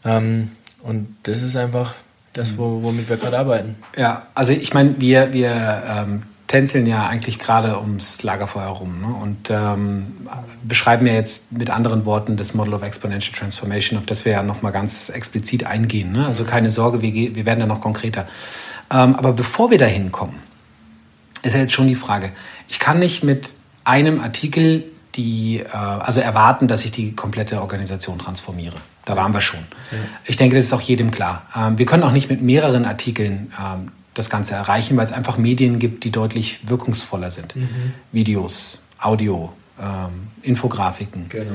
Ähm, 0.04 0.50
und 0.82 1.08
das 1.22 1.40
ist 1.40 1.56
einfach 1.56 1.94
das, 2.32 2.56
womit 2.56 3.08
wir 3.08 3.16
gerade 3.16 3.38
arbeiten. 3.38 3.76
Ja, 3.96 4.26
also 4.34 4.52
ich 4.52 4.74
meine, 4.74 5.00
wir, 5.00 5.32
wir 5.32 5.82
ähm, 5.88 6.22
tänzeln 6.48 6.86
ja 6.86 7.06
eigentlich 7.06 7.38
gerade 7.38 7.78
ums 7.80 8.22
Lagerfeuer 8.22 8.68
rum 8.68 9.00
ne? 9.00 9.14
und 9.22 9.50
ähm, 9.50 10.16
beschreiben 10.62 11.06
ja 11.06 11.12
jetzt 11.12 11.52
mit 11.52 11.70
anderen 11.70 12.04
Worten 12.06 12.36
das 12.36 12.54
Model 12.54 12.74
of 12.74 12.82
Exponential 12.82 13.36
Transformation, 13.36 13.98
auf 13.98 14.06
das 14.06 14.24
wir 14.24 14.32
ja 14.32 14.42
nochmal 14.42 14.72
ganz 14.72 15.10
explizit 15.10 15.64
eingehen. 15.64 16.12
Ne? 16.12 16.26
Also 16.26 16.44
keine 16.44 16.70
Sorge, 16.70 17.02
wir, 17.02 17.12
wir 17.12 17.44
werden 17.44 17.60
da 17.60 17.66
noch 17.66 17.80
konkreter. 17.80 18.26
Ähm, 18.90 19.14
aber 19.14 19.32
bevor 19.32 19.70
wir 19.70 19.78
da 19.78 19.84
hinkommen, 19.84 20.36
ist 21.42 21.54
ja 21.54 21.60
jetzt 21.60 21.74
schon 21.74 21.86
die 21.86 21.94
Frage, 21.94 22.32
ich 22.68 22.78
kann 22.78 22.98
nicht 22.98 23.22
mit 23.22 23.54
einem 23.84 24.20
Artikel 24.20 24.84
die, 25.18 25.58
äh, 25.58 25.76
also 25.76 26.20
erwarten, 26.20 26.68
dass 26.68 26.84
ich 26.84 26.92
die 26.92 27.14
komplette 27.14 27.60
Organisation 27.60 28.18
transformiere. 28.18 28.76
Da 29.04 29.16
waren 29.16 29.34
wir 29.34 29.40
schon. 29.40 29.60
Ja. 29.90 29.98
Ich 30.24 30.36
denke, 30.36 30.56
das 30.56 30.66
ist 30.66 30.72
auch 30.72 30.80
jedem 30.80 31.10
klar. 31.10 31.42
Ähm, 31.54 31.76
wir 31.76 31.84
können 31.84 32.04
auch 32.04 32.12
nicht 32.12 32.30
mit 32.30 32.40
mehreren 32.40 32.84
Artikeln 32.84 33.52
ähm, 33.60 33.88
das 34.14 34.30
Ganze 34.30 34.54
erreichen, 34.54 34.96
weil 34.96 35.04
es 35.04 35.12
einfach 35.12 35.36
Medien 35.36 35.78
gibt, 35.78 36.04
die 36.04 36.10
deutlich 36.10 36.68
wirkungsvoller 36.68 37.30
sind. 37.30 37.56
Mhm. 37.56 37.68
Videos, 38.12 38.80
Audio, 39.00 39.52
ähm, 39.80 40.28
Infografiken. 40.42 41.28
Genau. 41.28 41.50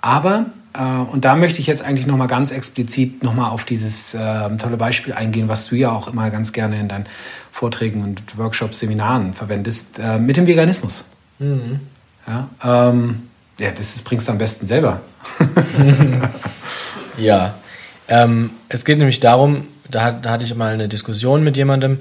Aber, 0.00 0.46
äh, 0.74 0.82
und 0.82 1.24
da 1.24 1.34
möchte 1.34 1.60
ich 1.60 1.66
jetzt 1.66 1.82
eigentlich 1.82 2.06
nochmal 2.06 2.28
ganz 2.28 2.52
explizit 2.52 3.24
nochmal 3.24 3.50
auf 3.50 3.64
dieses 3.64 4.14
äh, 4.14 4.56
tolle 4.58 4.76
Beispiel 4.76 5.12
eingehen, 5.12 5.48
was 5.48 5.66
du 5.66 5.74
ja 5.74 5.90
auch 5.90 6.06
immer 6.06 6.30
ganz 6.30 6.52
gerne 6.52 6.78
in 6.78 6.88
deinen 6.88 7.06
Vorträgen 7.50 8.02
und 8.02 8.38
Workshops, 8.38 8.78
Seminaren 8.78 9.34
verwendest, 9.34 9.98
äh, 9.98 10.20
mit 10.20 10.36
dem 10.36 10.46
Veganismus. 10.46 11.04
Mhm. 11.40 11.80
Ja, 12.28 12.50
ähm, 12.62 13.22
ja 13.58 13.70
das, 13.70 13.94
das 13.94 14.02
bringst 14.02 14.28
du 14.28 14.32
am 14.32 14.38
besten 14.38 14.66
selber. 14.66 15.00
ja, 17.18 17.54
ähm, 18.08 18.50
es 18.68 18.84
geht 18.84 18.98
nämlich 18.98 19.20
darum, 19.20 19.66
da, 19.90 20.12
da 20.12 20.30
hatte 20.30 20.44
ich 20.44 20.54
mal 20.54 20.72
eine 20.72 20.88
Diskussion 20.88 21.42
mit 21.42 21.56
jemandem, 21.56 22.00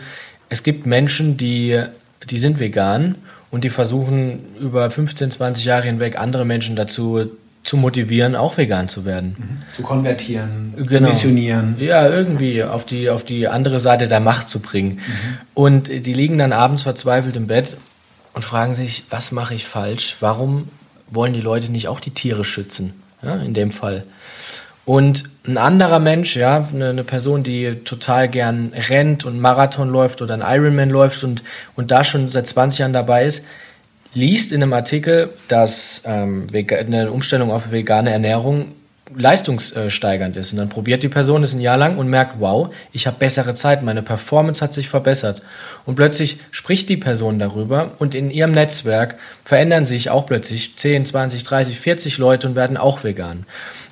es 0.50 0.64
gibt 0.64 0.86
Menschen, 0.86 1.38
die, 1.38 1.82
die 2.30 2.38
sind 2.38 2.60
vegan 2.60 3.16
und 3.52 3.64
die 3.64 3.70
versuchen 3.70 4.40
über 4.60 4.90
15, 4.90 5.32
20 5.32 5.66
Jahre 5.66 5.84
hinweg 5.84 6.20
andere 6.20 6.46
Menschen 6.46 6.76
dazu 6.76 7.30
zu 7.64 7.76
motivieren, 7.76 8.36
auch 8.36 8.58
vegan 8.58 8.88
zu 8.88 9.04
werden. 9.04 9.36
Mhm. 9.38 9.74
Zu 9.74 9.82
konvertieren, 9.84 10.74
genau. 10.78 10.90
zu 10.90 11.02
missionieren. 11.02 11.76
Ja, 11.80 12.08
irgendwie 12.08 12.64
auf 12.64 12.86
die, 12.86 13.10
auf 13.10 13.26
die 13.26 13.50
andere 13.50 13.80
Seite 13.80 14.08
der 14.08 14.22
Macht 14.22 14.48
zu 14.48 14.60
bringen. 14.60 14.94
Mhm. 14.94 15.38
Und 15.54 15.88
die 15.90 16.14
liegen 16.14 16.38
dann 16.38 16.54
abends 16.54 16.84
verzweifelt 16.84 17.36
im 17.36 17.48
Bett 17.48 17.76
und 18.38 18.46
fragen 18.46 18.74
sich, 18.76 19.04
was 19.10 19.34
mache 19.34 19.54
ich 19.56 19.66
falsch? 19.66 20.16
Warum 20.22 20.70
wollen 21.10 21.34
die 21.34 21.42
Leute 21.42 21.72
nicht 21.72 21.90
auch 21.90 22.00
die 22.00 22.12
Tiere 22.12 22.46
schützen? 22.46 22.94
ja, 23.22 23.36
in 23.36 23.54
dem 23.54 23.72
Fall. 23.72 24.04
Und 24.86 25.26
ein 25.46 25.58
anderer 25.58 26.00
Mensch, 26.00 26.38
ja, 26.38 26.66
eine, 26.74 27.04
Person, 27.04 27.44
die 27.44 27.76
total 27.84 28.30
gern 28.30 28.72
rennt 28.90 29.26
und 29.26 29.40
Marathon 29.40 29.90
läuft 29.90 30.22
oder 30.22 30.34
ein 30.34 30.44
Ironman 30.46 30.90
läuft 30.90 31.24
und, 31.24 31.44
und 31.76 31.92
da 31.92 32.04
schon 32.04 32.32
seit 32.32 32.48
20 32.48 32.80
Jahren 32.80 32.94
dabei 32.94 33.26
ist, 33.26 33.44
liest 34.14 34.54
in 34.54 34.64
einem 34.64 34.74
Artikel, 34.74 35.32
dass 35.50 36.04
ähm, 36.06 36.48
eine 36.54 37.12
Umstellung 37.12 37.52
auf 37.52 37.72
vegane 37.72 38.12
Ernährung 38.12 38.68
leistungssteigernd 39.16 40.36
ist. 40.36 40.52
Und 40.52 40.60
dann 40.60 40.70
probiert 40.70 41.04
die 41.04 41.10
Person 41.10 41.44
es 41.44 41.54
ein 41.54 41.62
Jahr 41.62 41.78
lang 41.78 41.98
und 41.98 42.10
merkt, 42.10 42.40
wow, 42.40 42.74
ich 42.92 43.08
habe 43.08 43.18
bessere 43.18 43.54
Zeit, 43.54 43.84
meine 43.84 44.02
Performance 44.02 44.64
hat 44.64 44.74
sich 44.74 44.90
verbessert. 44.90 45.42
Und 45.86 45.96
plötzlich 45.96 46.40
spricht 46.52 46.90
die 46.90 46.98
Person 46.98 47.40
darüber 47.40 47.92
und 48.00 48.16
in 48.16 48.30
ihrem 48.30 48.52
Netzwerk 48.52 49.18
verändern 49.44 49.86
sich 49.86 50.10
auch 50.10 50.26
plötzlich 50.26 50.76
10, 50.76 51.06
20, 51.06 51.44
30, 51.44 51.80
40 51.80 52.18
Leute 52.18 52.48
und 52.48 52.56
werden 52.56 52.78
auch 52.78 53.04
vegan. 53.04 53.46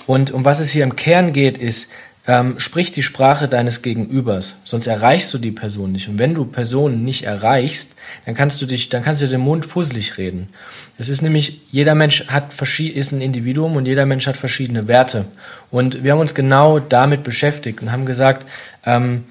Und 0.08 0.32
um 0.32 0.46
was 0.46 0.60
es 0.60 0.70
hier 0.70 0.84
im 0.84 0.96
Kern 0.96 1.34
geht, 1.34 1.58
ist, 1.58 1.90
ähm, 2.28 2.60
sprich 2.60 2.92
die 2.92 3.04
Sprache 3.04 3.48
deines 3.48 3.82
Gegenübers, 3.82 4.56
sonst 4.64 4.88
erreichst 4.88 5.34
du 5.34 5.38
die 5.38 5.52
Person 5.52 5.92
nicht. 5.92 6.10
Und 6.10 6.18
wenn 6.18 6.34
du 6.34 6.46
Personen 6.46 7.04
nicht 7.04 7.24
erreichst, 7.24 7.96
dann 8.26 8.34
kannst 8.34 8.62
du 8.62 8.66
dich, 8.66 8.90
dann 8.90 9.04
kannst 9.04 9.22
du 9.22 9.28
den 9.28 9.42
Mund 9.42 9.66
fusselig 9.66 10.18
reden. 10.18 10.50
Es 10.98 11.10
ist 11.10 11.22
nämlich, 11.22 11.62
jeder 11.70 11.94
Mensch 11.94 12.28
hat 12.28 12.54
ist 12.80 13.12
ein 13.12 13.22
Individuum 13.22 13.76
und 13.76 13.86
jeder 13.86 14.06
Mensch 14.06 14.26
hat 14.26 14.38
verschiedene 14.38 14.88
Werte. 14.88 15.26
Und 15.70 16.04
wir 16.04 16.14
haben 16.14 16.20
uns 16.20 16.34
genau 16.34 16.80
damit 16.80 17.24
beschäftigt 17.24 17.82
und 17.82 17.92
haben 17.92 18.06
gesagt, 18.06 18.46
ähm, 18.86 19.26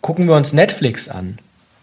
gucken 0.00 0.28
wir 0.28 0.36
uns 0.36 0.52
Netflix 0.52 1.08
an. 1.08 1.38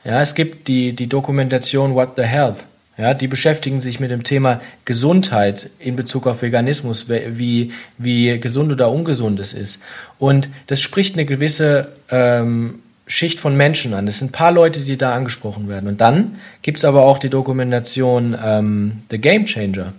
Ja, 0.06 0.22
es 0.22 0.36
gibt 0.36 0.70
die, 0.70 0.94
die 0.94 1.08
Dokumentation 1.08 1.94
What 1.94 2.12
the 2.16 2.24
Health. 2.24 2.64
Ja, 2.98 3.14
die 3.14 3.28
beschäftigen 3.28 3.80
sich 3.80 4.00
mit 4.00 4.10
dem 4.10 4.24
Thema 4.24 4.60
Gesundheit 4.86 5.70
in 5.78 5.96
Bezug 5.96 6.26
auf 6.26 6.42
Veganismus, 6.42 7.08
wie, 7.08 7.72
wie 8.00 8.40
gesund 8.40 8.72
oder 8.72 8.90
ungesund 8.90 9.40
es 9.40 9.54
ist. 9.54 9.82
Und 10.18 10.50
das 10.66 10.82
spricht 10.82 11.14
eine 11.14 11.26
gewisse 11.26 11.90
ähm, 12.10 12.80
Schicht 13.06 13.40
von 13.40 13.56
Menschen 13.56 13.94
an. 13.94 14.08
Es 14.08 14.18
sind 14.18 14.30
ein 14.30 14.32
paar 14.32 14.52
Leute, 14.52 14.80
die 14.80 14.98
da 14.98 15.14
angesprochen 15.14 15.70
werden. 15.70 15.88
Und 15.88 16.02
dann 16.02 16.38
gibt 16.64 16.80
es 16.80 16.86
aber 16.86 17.04
auch 17.04 17.20
die 17.20 17.30
Dokumentation 17.30 18.36
ähm, 18.44 19.04
The 19.12 19.20
Game 19.20 19.46
Changer. 19.46 19.94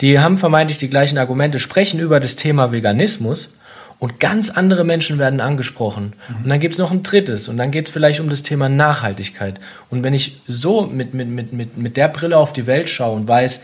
Die 0.00 0.18
haben 0.18 0.36
vermeintlich 0.36 0.78
die 0.78 0.90
gleichen 0.90 1.18
Argumente, 1.18 1.60
sprechen 1.60 2.00
über 2.00 2.18
das 2.18 2.34
Thema 2.34 2.72
Veganismus 2.72 3.54
und 4.02 4.18
ganz 4.18 4.50
andere 4.50 4.82
Menschen 4.82 5.20
werden 5.20 5.40
angesprochen. 5.40 6.14
Mhm. 6.28 6.36
Und 6.42 6.50
dann 6.50 6.58
gibt 6.58 6.74
es 6.74 6.80
noch 6.80 6.90
ein 6.90 7.04
drittes 7.04 7.46
und 7.46 7.56
dann 7.56 7.70
geht 7.70 7.84
es 7.84 7.92
vielleicht 7.92 8.18
um 8.18 8.28
das 8.28 8.42
Thema 8.42 8.68
Nachhaltigkeit. 8.68 9.60
Und 9.90 10.02
wenn 10.02 10.12
ich 10.12 10.40
so 10.48 10.88
mit, 10.88 11.14
mit, 11.14 11.28
mit, 11.28 11.52
mit, 11.52 11.76
mit 11.76 11.96
der 11.96 12.08
Brille 12.08 12.36
auf 12.36 12.52
die 12.52 12.66
Welt 12.66 12.88
schaue 12.88 13.14
und 13.14 13.28
weiß, 13.28 13.62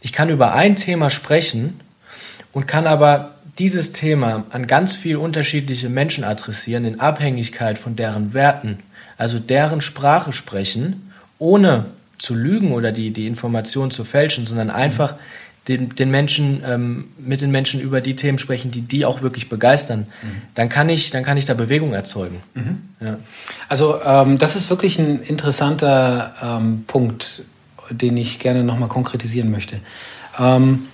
ich 0.00 0.12
kann 0.12 0.30
über 0.30 0.52
ein 0.54 0.76
Thema 0.76 1.10
sprechen 1.10 1.80
und 2.52 2.68
kann 2.68 2.86
aber 2.86 3.34
dieses 3.58 3.92
Thema 3.92 4.44
an 4.50 4.68
ganz 4.68 4.92
viele 4.92 5.18
unterschiedliche 5.18 5.88
Menschen 5.88 6.22
adressieren, 6.22 6.84
in 6.84 7.00
Abhängigkeit 7.00 7.76
von 7.76 7.96
deren 7.96 8.32
Werten, 8.32 8.78
also 9.18 9.40
deren 9.40 9.80
Sprache 9.80 10.30
sprechen, 10.30 11.10
ohne 11.40 11.86
zu 12.16 12.36
lügen 12.36 12.70
oder 12.70 12.92
die, 12.92 13.10
die 13.10 13.26
Information 13.26 13.90
zu 13.90 14.04
fälschen, 14.04 14.46
sondern 14.46 14.70
einfach 14.70 15.16
den, 15.68 15.90
den 15.90 16.10
Menschen, 16.10 16.62
ähm, 16.66 17.08
mit 17.18 17.40
den 17.40 17.50
Menschen 17.50 17.80
über 17.80 18.00
die 18.00 18.16
Themen 18.16 18.38
sprechen, 18.38 18.70
die 18.70 18.80
die 18.80 19.04
auch 19.04 19.22
wirklich 19.22 19.48
begeistern, 19.48 20.06
mhm. 20.22 20.42
dann, 20.54 20.68
kann 20.68 20.88
ich, 20.88 21.10
dann 21.10 21.22
kann 21.22 21.36
ich 21.36 21.44
da 21.44 21.54
Bewegung 21.54 21.92
erzeugen. 21.92 22.40
Mhm. 22.54 22.78
Ja. 23.00 23.18
Also 23.68 24.00
ähm, 24.04 24.38
das 24.38 24.56
ist 24.56 24.70
wirklich 24.70 24.98
ein 24.98 25.20
interessanter 25.20 26.34
ähm, 26.42 26.84
Punkt, 26.86 27.42
den 27.90 28.16
ich 28.16 28.38
gerne 28.38 28.64
nochmal 28.64 28.88
konkretisieren 28.88 29.50
möchte. 29.50 29.80
Ähm, 30.38 30.86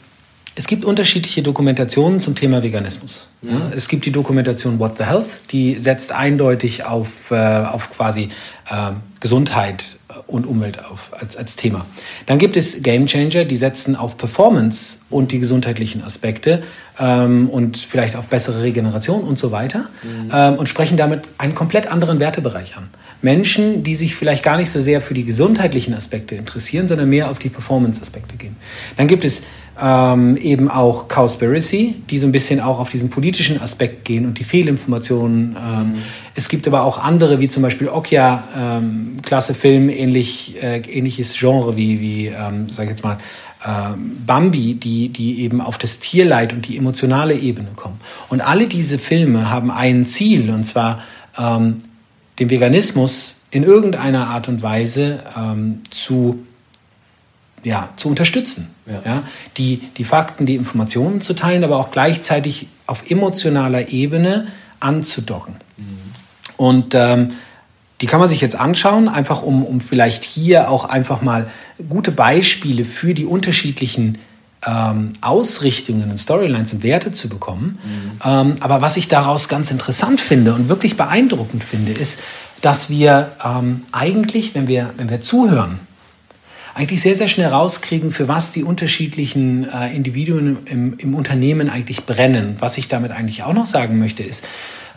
es 0.58 0.66
gibt 0.66 0.86
unterschiedliche 0.86 1.42
Dokumentationen 1.42 2.18
zum 2.18 2.34
Thema 2.34 2.62
Veganismus. 2.62 3.28
Mhm. 3.42 3.50
Ja, 3.50 3.70
es 3.76 3.88
gibt 3.88 4.06
die 4.06 4.12
Dokumentation 4.12 4.78
What 4.78 4.96
the 4.98 5.04
Health, 5.04 5.28
die 5.52 5.78
setzt 5.78 6.12
eindeutig 6.12 6.84
auf, 6.84 7.30
äh, 7.30 7.36
auf 7.36 7.90
quasi 7.90 8.30
äh, 8.70 8.92
Gesundheit 9.20 9.98
und 10.26 10.46
Umwelt 10.46 10.84
auf 10.84 11.10
als, 11.12 11.36
als 11.36 11.56
Thema. 11.56 11.86
Dann 12.26 12.38
gibt 12.38 12.56
es 12.56 12.82
Game 12.82 13.06
Changer, 13.06 13.44
die 13.44 13.56
setzen 13.56 13.94
auf 13.96 14.16
Performance 14.16 14.98
und 15.08 15.32
die 15.32 15.38
gesundheitlichen 15.38 16.02
Aspekte 16.02 16.62
ähm, 16.98 17.48
und 17.48 17.76
vielleicht 17.76 18.16
auf 18.16 18.28
bessere 18.28 18.62
Regeneration 18.62 19.22
und 19.22 19.38
so 19.38 19.52
weiter 19.52 19.88
mhm. 20.02 20.30
ähm, 20.32 20.54
und 20.54 20.68
sprechen 20.68 20.96
damit 20.96 21.22
einen 21.38 21.54
komplett 21.54 21.86
anderen 21.86 22.18
Wertebereich 22.18 22.76
an. 22.76 22.88
Menschen, 23.22 23.82
die 23.82 23.94
sich 23.94 24.14
vielleicht 24.14 24.42
gar 24.42 24.56
nicht 24.56 24.70
so 24.70 24.80
sehr 24.80 25.00
für 25.00 25.14
die 25.14 25.24
gesundheitlichen 25.24 25.94
Aspekte 25.94 26.34
interessieren, 26.34 26.86
sondern 26.86 27.08
mehr 27.08 27.30
auf 27.30 27.38
die 27.38 27.48
Performance-Aspekte 27.48 28.36
gehen. 28.36 28.56
Dann 28.96 29.06
gibt 29.06 29.24
es 29.24 29.42
ähm, 29.80 30.36
eben 30.36 30.70
auch 30.70 31.08
Cowspiracy, 31.08 31.96
die 32.08 32.18
so 32.18 32.26
ein 32.26 32.32
bisschen 32.32 32.60
auch 32.60 32.78
auf 32.78 32.88
diesen 32.88 33.10
politischen 33.10 33.60
Aspekt 33.60 34.04
gehen 34.04 34.24
und 34.24 34.38
die 34.38 34.44
Fehlinformationen. 34.44 35.56
Ähm, 35.56 35.88
mhm. 35.88 35.94
Es 36.34 36.48
gibt 36.48 36.66
aber 36.66 36.82
auch 36.82 37.02
andere, 37.02 37.40
wie 37.40 37.48
zum 37.48 37.62
Beispiel 37.62 37.88
Okja, 37.88 38.44
ähm, 38.58 39.16
klasse 39.22 39.54
Film, 39.54 39.90
ähnlich, 39.90 40.54
äh, 40.62 40.80
ähnliches 40.80 41.34
Genre 41.38 41.76
wie, 41.76 42.00
wie 42.00 42.26
ähm, 42.28 42.70
sag 42.70 42.84
ich 42.84 42.90
jetzt 42.90 43.04
mal, 43.04 43.18
ähm, 43.66 44.16
Bambi, 44.26 44.74
die, 44.74 45.10
die 45.10 45.42
eben 45.42 45.60
auf 45.60 45.76
das 45.76 45.98
Tierleid 45.98 46.52
und 46.52 46.68
die 46.68 46.78
emotionale 46.78 47.34
Ebene 47.34 47.68
kommen. 47.76 48.00
Und 48.30 48.40
alle 48.40 48.68
diese 48.68 48.98
Filme 48.98 49.50
haben 49.50 49.70
ein 49.70 50.06
Ziel, 50.06 50.50
und 50.50 50.64
zwar 50.64 51.02
ähm, 51.38 51.78
den 52.38 52.48
Veganismus 52.48 53.42
in 53.50 53.62
irgendeiner 53.62 54.28
Art 54.28 54.48
und 54.48 54.62
Weise 54.62 55.20
zu 55.88 56.44
ja, 57.62 57.90
zu 57.96 58.08
unterstützen. 58.08 58.70
Ja. 58.86 59.02
ja. 59.04 59.22
die, 59.56 59.82
die 59.96 60.04
Fakten, 60.04 60.46
die 60.46 60.54
Informationen 60.54 61.20
zu 61.20 61.34
teilen, 61.34 61.64
aber 61.64 61.76
auch 61.78 61.90
gleichzeitig 61.90 62.68
auf 62.86 63.10
emotionaler 63.10 63.88
Ebene 63.88 64.46
anzudocken. 64.78 65.56
Mhm. 65.76 65.84
Und 66.56 66.94
ähm, 66.94 67.32
die 68.00 68.06
kann 68.06 68.20
man 68.20 68.28
sich 68.28 68.40
jetzt 68.40 68.56
anschauen, 68.56 69.08
einfach 69.08 69.42
um, 69.42 69.64
um 69.64 69.80
vielleicht 69.80 70.22
hier 70.24 70.70
auch 70.70 70.84
einfach 70.84 71.22
mal 71.22 71.50
gute 71.88 72.12
Beispiele 72.12 72.84
für 72.84 73.14
die 73.14 73.24
unterschiedlichen 73.24 74.18
ähm, 74.64 75.12
Ausrichtungen 75.20 76.10
und 76.10 76.18
Storylines 76.18 76.72
und 76.72 76.82
Werte 76.82 77.12
zu 77.12 77.28
bekommen. 77.28 77.78
Mhm. 77.82 78.10
Ähm, 78.24 78.54
aber 78.60 78.82
was 78.82 78.96
ich 78.96 79.08
daraus 79.08 79.48
ganz 79.48 79.70
interessant 79.70 80.20
finde 80.20 80.54
und 80.54 80.68
wirklich 80.68 80.96
beeindruckend 80.96 81.64
finde, 81.64 81.92
ist, 81.92 82.20
dass 82.60 82.90
wir 82.90 83.32
ähm, 83.44 83.84
eigentlich, 83.92 84.54
wenn 84.54 84.68
wir, 84.68 84.92
wenn 84.96 85.08
wir 85.08 85.20
zuhören, 85.20 85.80
eigentlich 86.76 87.00
sehr, 87.00 87.16
sehr 87.16 87.28
schnell 87.28 87.48
rauskriegen, 87.48 88.12
für 88.12 88.28
was 88.28 88.52
die 88.52 88.62
unterschiedlichen 88.62 89.66
äh, 89.66 89.96
Individuen 89.96 90.58
im, 90.66 90.98
im, 90.98 91.14
Unternehmen 91.14 91.70
eigentlich 91.70 92.04
brennen. 92.04 92.56
Was 92.58 92.76
ich 92.76 92.88
damit 92.88 93.12
eigentlich 93.12 93.44
auch 93.44 93.54
noch 93.54 93.64
sagen 93.64 93.98
möchte, 93.98 94.22
ist, 94.22 94.44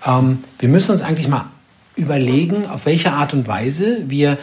ähm, 0.06 0.40
wir 0.60 0.68
müssen 0.68 0.92
uns 0.92 1.02
eigentlich 1.02 1.30
mal 1.30 1.46
überlegen, 1.96 2.66
auf 2.66 2.86
welche 2.86 3.14
Art 3.14 3.34
und 3.34 3.48
Weise 3.48 4.04
wir 4.10 4.38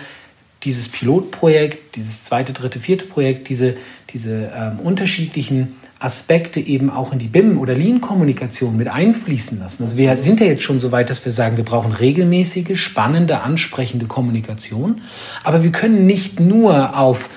dieses 0.62 0.88
Pilotprojekt, 0.88 1.96
dieses 1.96 2.25
zweite, 2.25 2.55
dritte, 2.55 2.81
vierte 2.81 3.05
Projekt, 3.05 3.51
diese, 3.51 3.75
diese 4.14 4.51
ähm, 4.57 4.81
unterschiedlichen 4.81 5.77
Aspekte 5.99 6.61
eben 6.61 6.91
auch 6.91 7.13
in 7.13 7.19
die 7.19 7.29
BIM- 7.29 7.59
oder 7.59 7.75
Lean-Kommunikation 7.75 8.77
mit 8.77 8.89
einfließen 8.89 9.59
lassen. 9.59 9.83
Also 9.83 9.97
wir 9.97 10.17
sind 10.19 10.41
ja 10.41 10.47
jetzt 10.47 10.63
schon 10.63 10.79
so 10.79 10.93
weit, 10.93 11.09
dass 11.09 11.25
wir 11.25 11.33
sagen, 11.33 11.57
wir 11.57 11.65
brauchen 11.65 11.93
regelmäßige, 11.93 12.79
spannende, 12.79 13.41
ansprechende 13.41 14.07
Kommunikation. 14.07 15.01
Aber 15.43 15.63
wir 15.63 15.73
können 15.73 16.07
nicht 16.07 16.39
nur 16.39 16.99
auf 16.99 17.31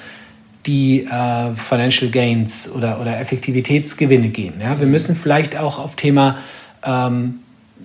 die 0.65 1.05
äh, 1.05 1.55
Financial 1.55 2.11
Gains 2.11 2.69
oder, 2.69 2.99
oder 2.99 3.19
Effektivitätsgewinne 3.19 4.29
gehen. 4.29 4.55
Ja? 4.61 4.77
Wir 4.79 4.87
müssen 4.87 5.15
vielleicht 5.15 5.57
auch 5.57 5.79
auf 5.79 5.95
Thema 5.95 6.37
ähm, 6.83 7.39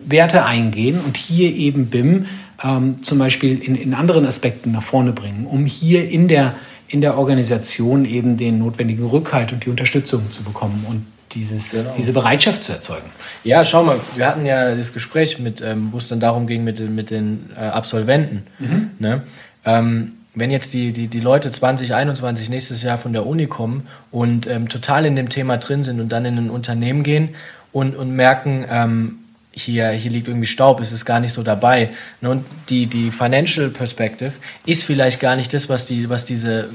Werte 0.04 0.44
eingehen 0.44 1.00
und 1.06 1.16
hier 1.16 1.54
eben 1.54 1.86
BIM 1.86 2.26
ähm, 2.64 3.00
zum 3.00 3.18
Beispiel 3.18 3.62
in, 3.62 3.76
in 3.76 3.94
anderen 3.94 4.26
Aspekten 4.26 4.72
nach 4.72 4.82
vorne 4.82 5.12
bringen, 5.12 5.46
um 5.46 5.66
hier 5.66 6.08
in 6.10 6.26
der 6.26 6.54
in 6.88 7.00
der 7.00 7.18
Organisation 7.18 8.04
eben 8.04 8.36
den 8.36 8.58
notwendigen 8.58 9.06
Rückhalt 9.06 9.52
und 9.52 9.64
die 9.64 9.70
Unterstützung 9.70 10.30
zu 10.30 10.42
bekommen 10.42 10.84
und 10.88 11.06
dieses, 11.32 11.72
genau. 11.72 11.94
diese 11.96 12.12
Bereitschaft 12.12 12.64
zu 12.64 12.72
erzeugen. 12.72 13.10
Ja, 13.42 13.64
schau 13.64 13.82
mal, 13.82 13.98
wir 14.14 14.26
hatten 14.26 14.46
ja 14.46 14.74
das 14.74 14.92
Gespräch, 14.92 15.38
mit, 15.38 15.60
ähm, 15.60 15.88
wo 15.90 15.98
es 15.98 16.08
dann 16.08 16.20
darum 16.20 16.46
ging 16.46 16.64
mit, 16.64 16.78
mit 16.90 17.10
den 17.10 17.50
äh, 17.56 17.60
Absolventen. 17.60 18.46
Mhm. 18.58 18.90
Ne? 18.98 19.22
Ähm, 19.64 20.12
wenn 20.34 20.50
jetzt 20.50 20.74
die, 20.74 20.92
die, 20.92 21.08
die 21.08 21.20
Leute 21.20 21.50
2021 21.50 22.50
nächstes 22.50 22.82
Jahr 22.82 22.98
von 22.98 23.12
der 23.12 23.26
Uni 23.26 23.46
kommen 23.46 23.86
und 24.10 24.46
ähm, 24.46 24.68
total 24.68 25.06
in 25.06 25.16
dem 25.16 25.28
Thema 25.28 25.56
drin 25.58 25.82
sind 25.82 26.00
und 26.00 26.10
dann 26.10 26.24
in 26.24 26.36
ein 26.36 26.50
Unternehmen 26.50 27.02
gehen 27.02 27.30
und, 27.72 27.96
und 27.96 28.14
merken, 28.14 28.64
ähm, 28.68 29.18
hier, 29.54 29.90
hier 29.90 30.10
liegt 30.10 30.28
irgendwie 30.28 30.46
Staub, 30.46 30.80
es 30.80 30.92
ist 30.92 31.04
gar 31.04 31.20
nicht 31.20 31.32
so 31.32 31.42
dabei. 31.42 31.90
Ne, 32.20 32.30
und 32.30 32.44
die, 32.68 32.86
die 32.86 33.10
Financial 33.10 33.70
Perspective 33.70 34.32
ist 34.66 34.84
vielleicht 34.84 35.20
gar 35.20 35.36
nicht 35.36 35.54
das, 35.54 35.68
was, 35.68 35.86
die, 35.86 36.08
was 36.08 36.24
diese 36.24 36.68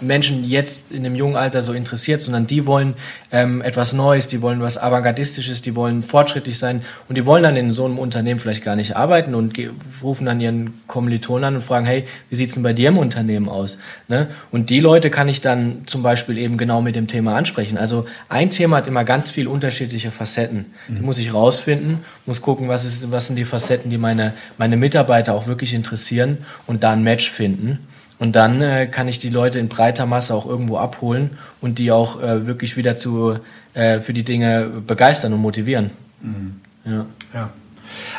Menschen 0.00 0.44
jetzt 0.44 0.90
in 0.90 1.02
dem 1.02 1.14
jungen 1.14 1.36
Alter 1.36 1.62
so 1.62 1.72
interessiert, 1.72 2.20
sondern 2.20 2.46
die 2.46 2.66
wollen 2.66 2.94
ähm, 3.32 3.62
etwas 3.62 3.92
Neues, 3.92 4.26
die 4.26 4.42
wollen 4.42 4.60
was 4.60 4.78
Avantgardistisches, 4.78 5.62
die 5.62 5.74
wollen 5.74 6.02
fortschrittlich 6.02 6.58
sein 6.58 6.82
und 7.08 7.16
die 7.16 7.26
wollen 7.26 7.42
dann 7.42 7.56
in 7.56 7.72
so 7.72 7.84
einem 7.84 7.98
Unternehmen 7.98 8.40
vielleicht 8.40 8.64
gar 8.64 8.76
nicht 8.76 8.96
arbeiten 8.96 9.34
und 9.34 9.58
rufen 10.02 10.26
dann 10.26 10.40
ihren 10.40 10.80
Kommilitonen 10.86 11.44
an 11.44 11.54
und 11.56 11.62
fragen, 11.62 11.86
hey, 11.86 12.04
wie 12.30 12.36
sieht's 12.36 12.54
denn 12.54 12.62
bei 12.62 12.72
dir 12.72 12.88
im 12.88 12.98
Unternehmen 12.98 13.48
aus? 13.48 13.78
Ne? 14.08 14.28
Und 14.50 14.70
die 14.70 14.80
Leute 14.80 15.10
kann 15.10 15.28
ich 15.28 15.40
dann 15.40 15.82
zum 15.86 16.02
Beispiel 16.02 16.38
eben 16.38 16.56
genau 16.56 16.80
mit 16.80 16.94
dem 16.94 17.06
Thema 17.06 17.34
ansprechen. 17.34 17.78
Also 17.78 18.06
ein 18.28 18.50
Thema 18.50 18.78
hat 18.78 18.86
immer 18.86 19.04
ganz 19.04 19.30
viel 19.30 19.48
unterschiedliche 19.48 20.10
Facetten. 20.10 20.66
Mhm. 20.88 20.96
Die 20.96 21.02
muss 21.02 21.18
ich 21.18 21.32
rausfinden, 21.32 21.98
muss 22.26 22.42
gucken, 22.42 22.68
was, 22.68 22.84
ist, 22.84 23.10
was 23.10 23.26
sind 23.26 23.36
die 23.36 23.44
Facetten, 23.44 23.90
die 23.90 23.98
meine, 23.98 24.32
meine 24.56 24.76
Mitarbeiter 24.76 25.34
auch 25.34 25.46
wirklich 25.46 25.74
interessieren 25.74 26.38
und 26.66 26.82
da 26.82 26.92
ein 26.92 27.02
Match 27.02 27.30
finden. 27.30 27.78
Und 28.18 28.34
dann 28.34 28.60
äh, 28.60 28.86
kann 28.86 29.06
ich 29.06 29.18
die 29.18 29.30
Leute 29.30 29.58
in 29.58 29.68
breiter 29.68 30.06
Masse 30.06 30.34
auch 30.34 30.46
irgendwo 30.46 30.76
abholen 30.76 31.38
und 31.60 31.78
die 31.78 31.92
auch 31.92 32.20
äh, 32.20 32.46
wirklich 32.46 32.76
wieder 32.76 32.96
zu, 32.96 33.38
äh, 33.74 34.00
für 34.00 34.12
die 34.12 34.24
Dinge 34.24 34.68
begeistern 34.86 35.32
und 35.32 35.40
motivieren. 35.40 35.90
Mhm. 36.20 36.60
Ja. 36.84 37.06
ja. 37.32 37.50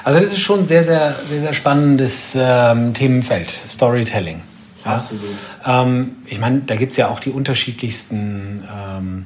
Also 0.04 0.20
das 0.20 0.32
ist 0.32 0.40
schon 0.40 0.62
ein 0.62 0.66
sehr, 0.68 0.84
sehr, 0.84 1.16
sehr, 1.26 1.42
sehr 1.42 1.54
spannendes 1.54 2.38
ähm, 2.40 2.94
Themenfeld, 2.94 3.52
Storytelling. 3.52 4.42
Ja? 4.86 4.96
Absolut. 4.96 5.26
Ähm, 5.66 6.16
ich 6.28 6.40
meine, 6.40 6.62
da 6.62 6.76
gibt 6.76 6.94
es 6.94 6.98
ja 6.98 7.10
auch 7.10 7.20
die 7.20 7.32
unterschiedlichsten 7.32 8.64
ähm, 8.74 9.26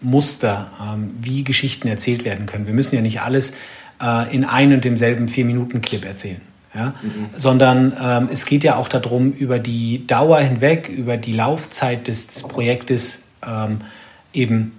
Muster, 0.00 0.70
ähm, 0.80 1.14
wie 1.20 1.44
Geschichten 1.44 1.86
erzählt 1.86 2.24
werden 2.24 2.46
können. 2.46 2.66
Wir 2.66 2.74
müssen 2.74 2.96
ja 2.96 3.02
nicht 3.02 3.20
alles 3.20 3.56
äh, 4.02 4.34
in 4.34 4.44
ein 4.44 4.72
und 4.72 4.84
demselben 4.84 5.28
Vier-Minuten-Clip 5.28 6.04
erzählen 6.04 6.40
ja? 6.74 6.94
Mhm. 7.02 7.30
sondern 7.36 7.92
ähm, 8.00 8.28
es 8.32 8.46
geht 8.46 8.64
ja 8.64 8.76
auch 8.76 8.88
darum, 8.88 9.30
über 9.30 9.58
die 9.58 10.06
Dauer 10.06 10.40
hinweg, 10.40 10.88
über 10.88 11.16
die 11.16 11.32
Laufzeit 11.32 12.06
des, 12.08 12.26
des 12.26 12.42
Projektes 12.44 13.22
ähm, 13.46 13.78
eben 14.32 14.72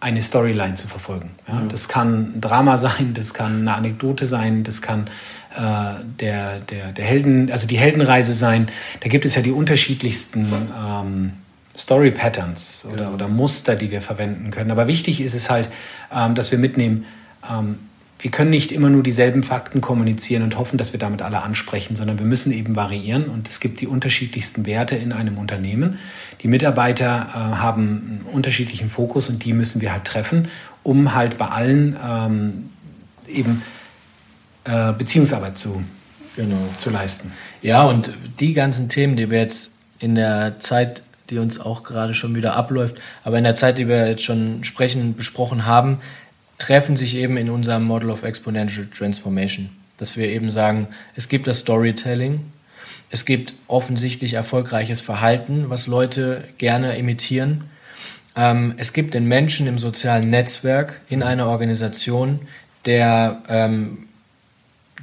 eine 0.00 0.22
Storyline 0.22 0.74
zu 0.74 0.88
verfolgen. 0.88 1.30
Ja? 1.48 1.54
Mhm. 1.54 1.68
Das 1.68 1.88
kann 1.88 2.36
ein 2.36 2.40
Drama 2.40 2.78
sein, 2.78 3.14
das 3.14 3.34
kann 3.34 3.60
eine 3.60 3.74
Anekdote 3.74 4.26
sein, 4.26 4.62
das 4.62 4.82
kann 4.82 5.08
äh, 5.56 6.04
der, 6.20 6.60
der, 6.60 6.92
der 6.92 7.04
Helden, 7.04 7.50
also 7.50 7.66
die 7.66 7.78
Heldenreise 7.78 8.34
sein. 8.34 8.68
Da 9.00 9.08
gibt 9.08 9.24
es 9.24 9.34
ja 9.34 9.42
die 9.42 9.52
unterschiedlichsten 9.52 10.52
ähm, 10.78 11.32
Story 11.76 12.10
Patterns 12.10 12.86
oder, 12.86 12.96
genau. 12.96 13.12
oder 13.12 13.28
Muster, 13.28 13.76
die 13.76 13.90
wir 13.90 14.00
verwenden 14.00 14.50
können. 14.50 14.70
Aber 14.70 14.86
wichtig 14.86 15.20
ist 15.20 15.34
es 15.34 15.50
halt, 15.50 15.68
ähm, 16.14 16.34
dass 16.34 16.50
wir 16.50 16.58
mitnehmen, 16.58 17.04
ähm, 17.50 17.78
wir 18.18 18.30
können 18.30 18.50
nicht 18.50 18.72
immer 18.72 18.88
nur 18.88 19.02
dieselben 19.02 19.42
Fakten 19.42 19.80
kommunizieren 19.80 20.42
und 20.42 20.58
hoffen, 20.58 20.78
dass 20.78 20.92
wir 20.92 21.00
damit 21.00 21.20
alle 21.20 21.42
ansprechen, 21.42 21.96
sondern 21.96 22.18
wir 22.18 22.26
müssen 22.26 22.52
eben 22.52 22.74
variieren 22.74 23.24
und 23.24 23.46
es 23.48 23.60
gibt 23.60 23.80
die 23.80 23.86
unterschiedlichsten 23.86 24.64
Werte 24.64 24.96
in 24.96 25.12
einem 25.12 25.36
Unternehmen. 25.36 25.98
Die 26.42 26.48
Mitarbeiter 26.48 27.28
äh, 27.28 27.34
haben 27.34 27.82
einen 27.82 28.26
unterschiedlichen 28.32 28.88
Fokus 28.88 29.28
und 29.28 29.44
die 29.44 29.52
müssen 29.52 29.82
wir 29.82 29.92
halt 29.92 30.04
treffen, 30.04 30.48
um 30.82 31.14
halt 31.14 31.36
bei 31.36 31.46
allen 31.46 31.96
ähm, 32.02 32.64
eben 33.28 33.62
äh, 34.64 34.92
Beziehungsarbeit 34.94 35.58
zu, 35.58 35.82
genau. 36.36 36.56
zu 36.78 36.90
leisten. 36.90 37.32
Ja, 37.60 37.84
und 37.84 38.14
die 38.40 38.54
ganzen 38.54 38.88
Themen, 38.88 39.16
die 39.16 39.30
wir 39.30 39.40
jetzt 39.40 39.72
in 39.98 40.14
der 40.14 40.58
Zeit 40.58 41.02
die 41.30 41.38
uns 41.38 41.58
auch 41.58 41.82
gerade 41.82 42.14
schon 42.14 42.36
wieder 42.36 42.54
abläuft, 42.54 43.00
aber 43.24 43.38
in 43.38 43.42
der 43.44 43.56
Zeit, 43.56 43.78
die 43.78 43.88
wir 43.88 44.08
jetzt 44.08 44.22
schon 44.22 44.62
sprechen, 44.64 45.16
besprochen 45.16 45.66
haben, 45.66 45.98
treffen 46.58 46.96
sich 46.96 47.16
eben 47.16 47.36
in 47.36 47.50
unserem 47.50 47.84
Model 47.84 48.10
of 48.10 48.22
Exponential 48.22 48.86
Transformation. 48.86 49.70
Dass 49.98 50.16
wir 50.16 50.28
eben 50.28 50.50
sagen, 50.50 50.88
es 51.14 51.28
gibt 51.28 51.46
das 51.46 51.60
Storytelling, 51.60 52.40
es 53.10 53.24
gibt 53.24 53.54
offensichtlich 53.68 54.34
erfolgreiches 54.34 55.00
Verhalten, 55.00 55.70
was 55.70 55.86
Leute 55.86 56.44
gerne 56.58 56.96
imitieren. 56.96 57.64
Ähm, 58.34 58.74
es 58.76 58.92
gibt 58.92 59.14
den 59.14 59.26
Menschen 59.26 59.66
im 59.66 59.78
sozialen 59.78 60.28
Netzwerk 60.30 61.00
in 61.08 61.22
einer 61.22 61.46
Organisation, 61.46 62.40
der 62.84 63.42
ähm, 63.48 64.05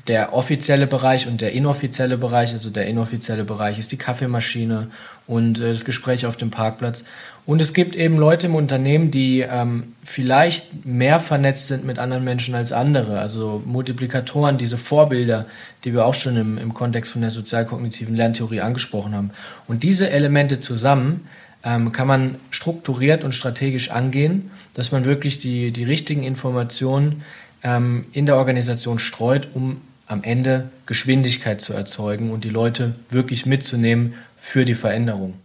der 0.08 0.34
offizielle 0.34 0.88
Bereich 0.88 1.28
und 1.28 1.40
der 1.40 1.54
inoffizielle 1.54 2.18
Bereich, 2.18 2.52
also 2.52 2.70
der 2.70 2.88
inoffizielle 2.88 3.46
Bereich 3.46 3.80
ist 3.80 3.92
die 3.92 3.98
Kaffeemaschine 3.98 4.88
und 5.28 5.60
äh, 5.60 5.72
das 5.72 5.86
Gespräch 5.86 6.26
auf 6.26 6.36
dem 6.36 6.52
Parkplatz. 6.52 7.06
Und 7.46 7.62
es 7.62 7.74
gibt 7.74 7.96
eben 7.96 8.18
Leute 8.18 8.48
im 8.48 8.56
Unternehmen, 8.56 9.12
die 9.12 9.42
ähm, 9.42 9.94
vielleicht 10.04 10.86
mehr 10.86 11.20
vernetzt 11.20 11.68
sind 11.68 11.86
mit 11.86 12.00
anderen 12.00 12.24
Menschen 12.24 12.56
als 12.56 12.72
andere. 12.72 13.20
Also 13.20 13.62
Multiplikatoren, 13.66 14.58
diese 14.58 14.78
Vorbilder, 14.78 15.46
die 15.84 15.94
wir 15.94 16.06
auch 16.06 16.14
schon 16.14 16.38
im, 16.38 16.58
im 16.58 16.74
Kontext 16.74 17.12
von 17.12 17.22
der 17.22 17.32
sozialkognitiven 17.32 18.16
Lerntheorie 18.16 18.62
angesprochen 18.62 19.14
haben. 19.14 19.32
Und 19.68 19.84
diese 19.84 20.10
Elemente 20.10 20.60
zusammen 20.60 21.28
ähm, 21.66 21.92
kann 21.92 22.08
man 22.08 22.36
strukturiert 22.52 23.24
und 23.24 23.34
strategisch 23.34 23.92
angehen, 23.92 24.52
dass 24.74 24.92
man 24.92 25.06
wirklich 25.06 25.38
die, 25.38 25.72
die 25.72 25.84
richtigen 25.84 26.24
Informationen 26.24 27.24
ähm, 27.64 28.06
in 28.12 28.26
der 28.26 28.36
Organisation 28.38 29.00
streut, 29.00 29.50
um 29.54 29.82
am 30.08 30.24
Ende 30.24 30.70
Geschwindigkeit 30.86 31.62
zu 31.62 31.74
erzeugen 31.74 32.32
und 32.32 32.44
die 32.44 32.50
Leute 32.50 32.96
wirklich 33.10 33.46
mitzunehmen 33.46 34.14
für 34.38 34.66
die 34.66 34.76
Veränderung. 34.76 35.36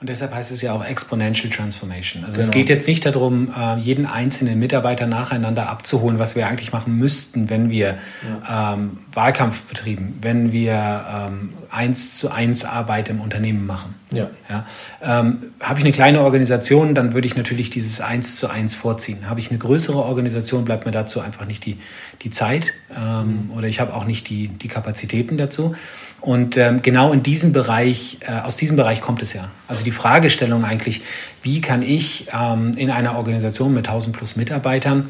Und 0.00 0.08
deshalb 0.08 0.32
heißt 0.32 0.52
es 0.52 0.62
ja 0.62 0.72
auch 0.74 0.84
Exponential 0.84 1.50
Transformation. 1.50 2.24
Also 2.24 2.36
genau. 2.36 2.48
es 2.48 2.54
geht 2.54 2.68
jetzt 2.68 2.86
nicht 2.86 3.04
darum, 3.04 3.52
äh, 3.56 3.78
jeden 3.78 4.06
einzelnen 4.06 4.58
Mitarbeiter 4.60 5.08
nacheinander 5.08 5.68
abzuholen, 5.68 6.20
was 6.20 6.36
wir 6.36 6.46
eigentlich 6.46 6.72
machen 6.72 6.96
müssten, 6.96 7.50
wenn 7.50 7.68
wir 7.70 7.98
ja. 8.46 8.74
ähm, 8.74 8.98
Wahlkampf 9.18 9.62
betrieben, 9.62 10.16
wenn 10.20 10.52
wir 10.52 11.04
ähm, 11.12 11.52
eins 11.70 12.18
zu 12.18 12.30
eins 12.30 12.64
Arbeit 12.64 13.08
im 13.08 13.20
Unternehmen 13.20 13.66
machen. 13.66 13.96
Ja. 14.12 14.30
Ja? 14.48 14.64
Ähm, 15.02 15.38
Habe 15.58 15.80
ich 15.80 15.84
eine 15.84 15.92
kleine 15.92 16.20
Organisation, 16.20 16.94
dann 16.94 17.14
würde 17.14 17.26
ich 17.26 17.34
natürlich 17.34 17.68
dieses 17.68 18.00
eins 18.00 18.36
zu 18.36 18.48
eins 18.48 18.76
vorziehen. 18.76 19.28
Habe 19.28 19.40
ich 19.40 19.50
eine 19.50 19.58
größere 19.58 19.98
Organisation, 19.98 20.64
bleibt 20.64 20.86
mir 20.86 20.92
dazu 20.92 21.20
einfach 21.20 21.46
nicht 21.46 21.66
die, 21.66 21.78
die 22.22 22.30
Zeit 22.30 22.72
ähm, 22.96 23.48
mhm. 23.48 23.50
oder 23.56 23.66
ich 23.66 23.80
habe 23.80 23.92
auch 23.92 24.04
nicht 24.04 24.28
die, 24.28 24.46
die 24.46 24.68
Kapazitäten 24.68 25.36
dazu. 25.36 25.74
Und 26.20 26.56
ähm, 26.56 26.80
genau 26.80 27.12
in 27.12 27.24
diesem 27.24 27.52
Bereich, 27.52 28.18
äh, 28.20 28.38
aus 28.38 28.56
diesem 28.56 28.76
Bereich 28.76 29.00
kommt 29.00 29.22
es 29.22 29.32
ja. 29.32 29.50
Also 29.66 29.82
die 29.82 29.90
Fragestellung 29.90 30.64
eigentlich, 30.64 31.02
wie 31.42 31.60
kann 31.60 31.82
ich 31.82 32.28
ähm, 32.32 32.70
in 32.76 32.92
einer 32.92 33.16
Organisation 33.16 33.74
mit 33.74 33.88
1000 33.88 34.16
plus 34.16 34.36
Mitarbeitern 34.36 35.08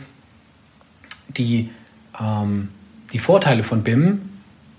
die, 1.29 1.69
ähm, 2.19 2.71
die 3.13 3.19
Vorteile 3.19 3.63
von 3.63 3.83
BIM 3.83 4.21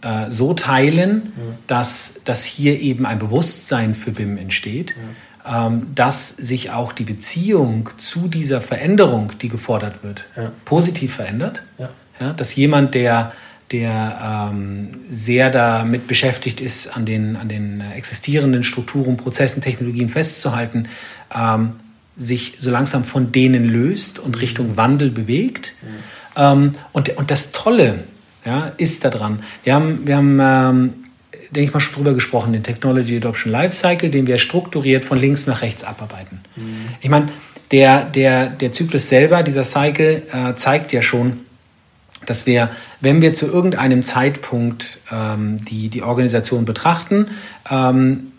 äh, 0.02 0.30
so 0.30 0.54
teilen, 0.54 1.34
ja. 1.36 1.56
dass, 1.68 2.22
dass 2.26 2.46
hier 2.46 2.80
eben 2.80 3.06
ein 3.06 3.20
Bewusstsein 3.20 3.96
für 3.96 4.12
BIM 4.12 4.38
entsteht, 4.38 4.96
ja. 5.44 5.68
ähm, 5.68 5.88
dass 5.96 6.30
sich 6.30 6.72
auch 6.72 6.94
die 6.94 7.04
Beziehung 7.04 7.90
zu 7.98 8.28
dieser 8.28 8.62
Veränderung, 8.62 9.34
die 9.42 9.50
gefordert 9.50 10.04
wird, 10.04 10.26
ja. 10.36 10.52
positiv 10.66 11.16
verändert. 11.16 11.64
Ja. 11.78 12.34
dass 12.34 12.56
jemand, 12.56 12.96
der 12.96 13.32
der 13.72 14.50
ähm, 14.52 14.92
sehr 15.12 15.50
damit 15.50 16.08
beschäftigt 16.08 16.60
ist, 16.62 16.96
an 16.96 17.06
den, 17.06 17.36
an 17.36 17.50
den 17.50 17.82
existierenden 17.82 18.64
Strukturen, 18.64 19.18
Prozessen, 19.18 19.62
Technologien 19.62 20.10
festzuhalten, 20.10 20.88
ähm, 21.36 21.76
sich 22.18 22.56
so 22.60 22.72
langsam 22.72 23.04
von 23.04 23.32
denen 23.32 23.66
löst 23.66 24.20
und 24.20 24.42
Richtung 24.42 24.76
Wandel 24.76 25.12
bewegt. 25.12 25.76
Mhm. 25.82 25.88
Ähm, 26.36 26.76
und, 26.92 27.10
und 27.18 27.32
das 27.32 27.52
Tolle 27.52 28.00
ja, 28.46 28.72
ist 28.78 29.04
daran, 29.06 29.42
wir 29.64 29.76
haben, 29.76 30.06
wir 30.06 30.18
haben 30.18 30.40
ähm, 30.42 30.94
denke 31.52 31.68
ich 31.68 31.74
mal, 31.74 31.80
schon 31.80 31.96
drüber 31.96 32.14
gesprochen, 32.14 32.54
den 32.54 32.64
Technology 32.64 33.18
Adoption 33.18 33.52
Lifecycle, 33.52 34.10
den 34.10 34.28
wir 34.28 34.38
strukturiert 34.38 35.04
von 35.04 35.20
links 35.20 35.48
nach 35.48 35.62
rechts 35.62 35.84
abarbeiten. 35.84 36.42
Mhm. 36.56 36.90
Ich 37.02 37.10
meine, 37.10 37.30
der, 37.72 38.04
der, 38.04 38.48
der 38.48 38.72
Zyklus 38.72 39.10
selber, 39.10 39.44
dieser 39.44 39.64
Cycle, 39.64 40.24
äh, 40.32 40.56
zeigt 40.56 40.92
ja 40.92 41.02
schon, 41.02 41.40
dass 42.26 42.46
wir, 42.46 42.70
wenn 43.00 43.22
wir 43.22 43.34
zu 43.34 43.48
irgendeinem 43.48 44.04
Zeitpunkt 44.04 45.00
ähm, 45.12 45.64
die, 45.66 45.90
die 45.90 46.04
Organisation 46.04 46.66
betrachten, 46.66 47.28
ähm, 47.70 48.32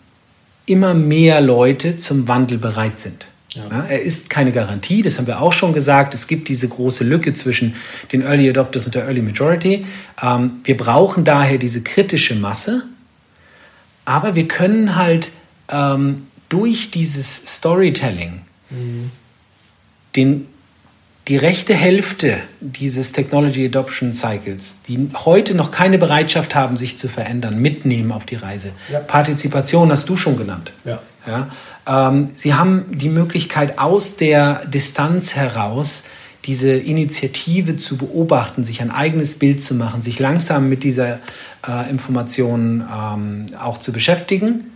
immer 0.65 0.93
mehr 0.93 1.41
Leute 1.41 1.97
zum 1.97 2.27
Wandel 2.27 2.57
bereit 2.57 2.99
sind. 2.99 3.27
Ja. 3.53 3.85
Er 3.89 4.01
ist 4.01 4.29
keine 4.29 4.51
Garantie, 4.51 5.01
das 5.01 5.17
haben 5.17 5.27
wir 5.27 5.41
auch 5.41 5.51
schon 5.51 5.73
gesagt. 5.73 6.13
Es 6.13 6.27
gibt 6.27 6.47
diese 6.47 6.67
große 6.69 7.03
Lücke 7.03 7.33
zwischen 7.33 7.75
den 8.11 8.21
Early 8.21 8.49
Adopters 8.49 8.85
und 8.85 8.95
der 8.95 9.03
Early 9.05 9.21
Majority. 9.21 9.85
Ähm, 10.21 10.61
wir 10.63 10.77
brauchen 10.77 11.23
daher 11.25 11.57
diese 11.57 11.81
kritische 11.81 12.35
Masse, 12.35 12.83
aber 14.05 14.35
wir 14.35 14.47
können 14.47 14.95
halt 14.95 15.31
ähm, 15.69 16.27
durch 16.47 16.91
dieses 16.91 17.35
Storytelling 17.35 18.41
mhm. 18.69 19.11
den 20.15 20.47
die 21.27 21.37
rechte 21.37 21.75
Hälfte 21.75 22.37
dieses 22.59 23.11
Technology 23.11 23.65
Adoption 23.67 24.11
Cycles, 24.11 24.77
die 24.87 25.09
heute 25.13 25.53
noch 25.53 25.69
keine 25.69 25.99
Bereitschaft 25.99 26.55
haben, 26.55 26.77
sich 26.77 26.97
zu 26.97 27.07
verändern, 27.07 27.61
mitnehmen 27.61 28.11
auf 28.11 28.25
die 28.25 28.35
Reise. 28.35 28.71
Ja. 28.91 28.99
Partizipation 28.99 29.91
hast 29.91 30.09
du 30.09 30.17
schon 30.17 30.35
genannt. 30.35 30.73
Ja. 30.83 30.99
Ja, 31.27 31.49
ähm, 31.87 32.29
sie 32.35 32.55
haben 32.55 32.85
die 32.89 33.09
Möglichkeit, 33.09 33.77
aus 33.77 34.15
der 34.17 34.65
Distanz 34.65 35.35
heraus 35.35 36.03
diese 36.45 36.71
Initiative 36.71 37.77
zu 37.77 37.97
beobachten, 37.97 38.63
sich 38.63 38.81
ein 38.81 38.89
eigenes 38.89 39.35
Bild 39.35 39.61
zu 39.61 39.75
machen, 39.75 40.01
sich 40.01 40.17
langsam 40.17 40.69
mit 40.69 40.83
dieser 40.83 41.19
äh, 41.67 41.89
Information 41.89 42.83
ähm, 42.91 43.45
auch 43.59 43.77
zu 43.77 43.91
beschäftigen. 43.91 44.71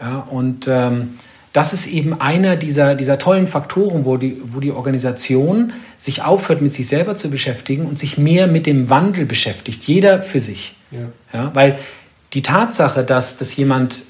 Ja, 0.00 0.20
und 0.20 0.66
ähm, 0.68 1.14
das 1.52 1.72
ist 1.72 1.86
eben 1.86 2.20
einer 2.20 2.56
dieser, 2.56 2.96
dieser 2.96 3.18
tollen 3.18 3.46
Faktoren, 3.46 4.04
wo 4.04 4.16
die, 4.16 4.40
wo 4.44 4.60
die 4.60 4.72
Organisation 4.72 5.72
sich 5.98 6.22
aufhört, 6.22 6.62
mit 6.62 6.72
sich 6.72 6.88
selber 6.88 7.14
zu 7.14 7.30
beschäftigen 7.30 7.86
und 7.86 7.98
sich 7.98 8.18
mehr 8.18 8.46
mit 8.46 8.66
dem 8.66 8.90
Wandel 8.90 9.24
beschäftigt, 9.24 9.84
jeder 9.84 10.22
für 10.22 10.40
sich. 10.40 10.74
Ja. 10.90 10.98
Ja, 11.32 11.54
weil 11.54 11.78
die 12.32 12.42
Tatsache, 12.42 13.04
dass, 13.04 13.36
dass 13.36 13.54
jemand 13.54 14.02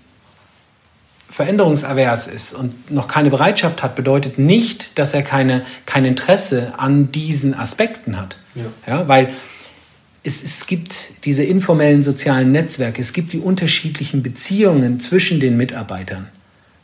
veränderungsavers 1.34 2.28
ist 2.28 2.52
und 2.52 2.92
noch 2.92 3.08
keine 3.08 3.28
Bereitschaft 3.28 3.82
hat, 3.82 3.96
bedeutet 3.96 4.38
nicht, 4.38 4.96
dass 5.00 5.14
er 5.14 5.22
keine, 5.22 5.64
kein 5.84 6.04
Interesse 6.04 6.74
an 6.78 7.10
diesen 7.10 7.54
Aspekten 7.54 8.16
hat. 8.16 8.36
Ja. 8.54 8.64
Ja, 8.86 9.08
weil 9.08 9.30
es, 10.22 10.44
es 10.44 10.68
gibt 10.68 11.24
diese 11.24 11.42
informellen 11.42 12.04
sozialen 12.04 12.52
Netzwerke, 12.52 13.02
es 13.02 13.12
gibt 13.12 13.32
die 13.32 13.40
unterschiedlichen 13.40 14.22
Beziehungen 14.22 15.00
zwischen 15.00 15.40
den 15.40 15.56
Mitarbeitern. 15.56 16.28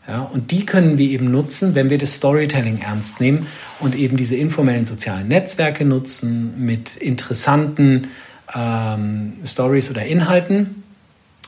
Ja, 0.09 0.23
und 0.23 0.51
die 0.51 0.67
können 0.67 0.99
wir 0.99 1.09
eben 1.09 1.31
nutzen, 1.31 1.77
wenn 1.77 1.89
wir 1.89 1.99
das 1.99 2.17
Storytelling 2.17 2.79
ernst 2.79 3.21
nehmen 3.21 3.47
und 3.79 3.95
eben 3.95 4.17
diese 4.17 4.35
informellen 4.35 4.85
sozialen 4.85 5.29
Netzwerke 5.29 5.85
nutzen 5.85 6.55
mit 6.59 6.97
interessanten 6.97 8.09
ähm, 8.53 9.35
Stories 9.47 9.93
oder 9.93 10.05
Inhalten 10.05 10.83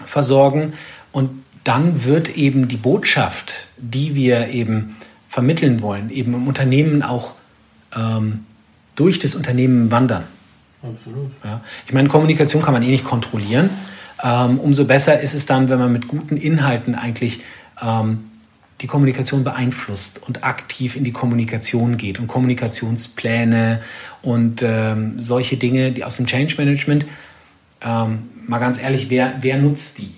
versorgen. 0.06 0.74
Und 1.10 1.41
dann 1.64 2.04
wird 2.04 2.36
eben 2.36 2.68
die 2.68 2.76
Botschaft, 2.76 3.68
die 3.78 4.14
wir 4.14 4.48
eben 4.48 4.96
vermitteln 5.28 5.80
wollen, 5.80 6.10
eben 6.10 6.34
im 6.34 6.46
Unternehmen 6.46 7.02
auch 7.02 7.34
ähm, 7.96 8.44
durch 8.96 9.18
das 9.18 9.34
Unternehmen 9.34 9.90
wandern. 9.90 10.24
Absolut. 10.82 11.30
Ja. 11.44 11.60
Ich 11.86 11.92
meine, 11.92 12.08
Kommunikation 12.08 12.62
kann 12.62 12.74
man 12.74 12.82
eh 12.82 12.90
nicht 12.90 13.04
kontrollieren. 13.04 13.70
Ähm, 14.22 14.58
umso 14.58 14.84
besser 14.84 15.20
ist 15.20 15.34
es 15.34 15.46
dann, 15.46 15.68
wenn 15.68 15.78
man 15.78 15.92
mit 15.92 16.08
guten 16.08 16.36
Inhalten 16.36 16.94
eigentlich 16.94 17.40
ähm, 17.80 18.24
die 18.80 18.86
Kommunikation 18.88 19.44
beeinflusst 19.44 20.20
und 20.26 20.44
aktiv 20.44 20.96
in 20.96 21.04
die 21.04 21.12
Kommunikation 21.12 21.96
geht 21.96 22.18
und 22.18 22.26
Kommunikationspläne 22.26 23.80
und 24.22 24.62
ähm, 24.62 25.18
solche 25.18 25.56
Dinge, 25.56 25.92
die 25.92 26.04
aus 26.04 26.16
dem 26.16 26.26
Change 26.26 26.56
Management, 26.58 27.06
ähm, 27.80 28.30
mal 28.46 28.58
ganz 28.58 28.80
ehrlich, 28.80 29.08
wer, 29.08 29.34
wer 29.40 29.58
nutzt 29.58 29.98
die? 29.98 30.14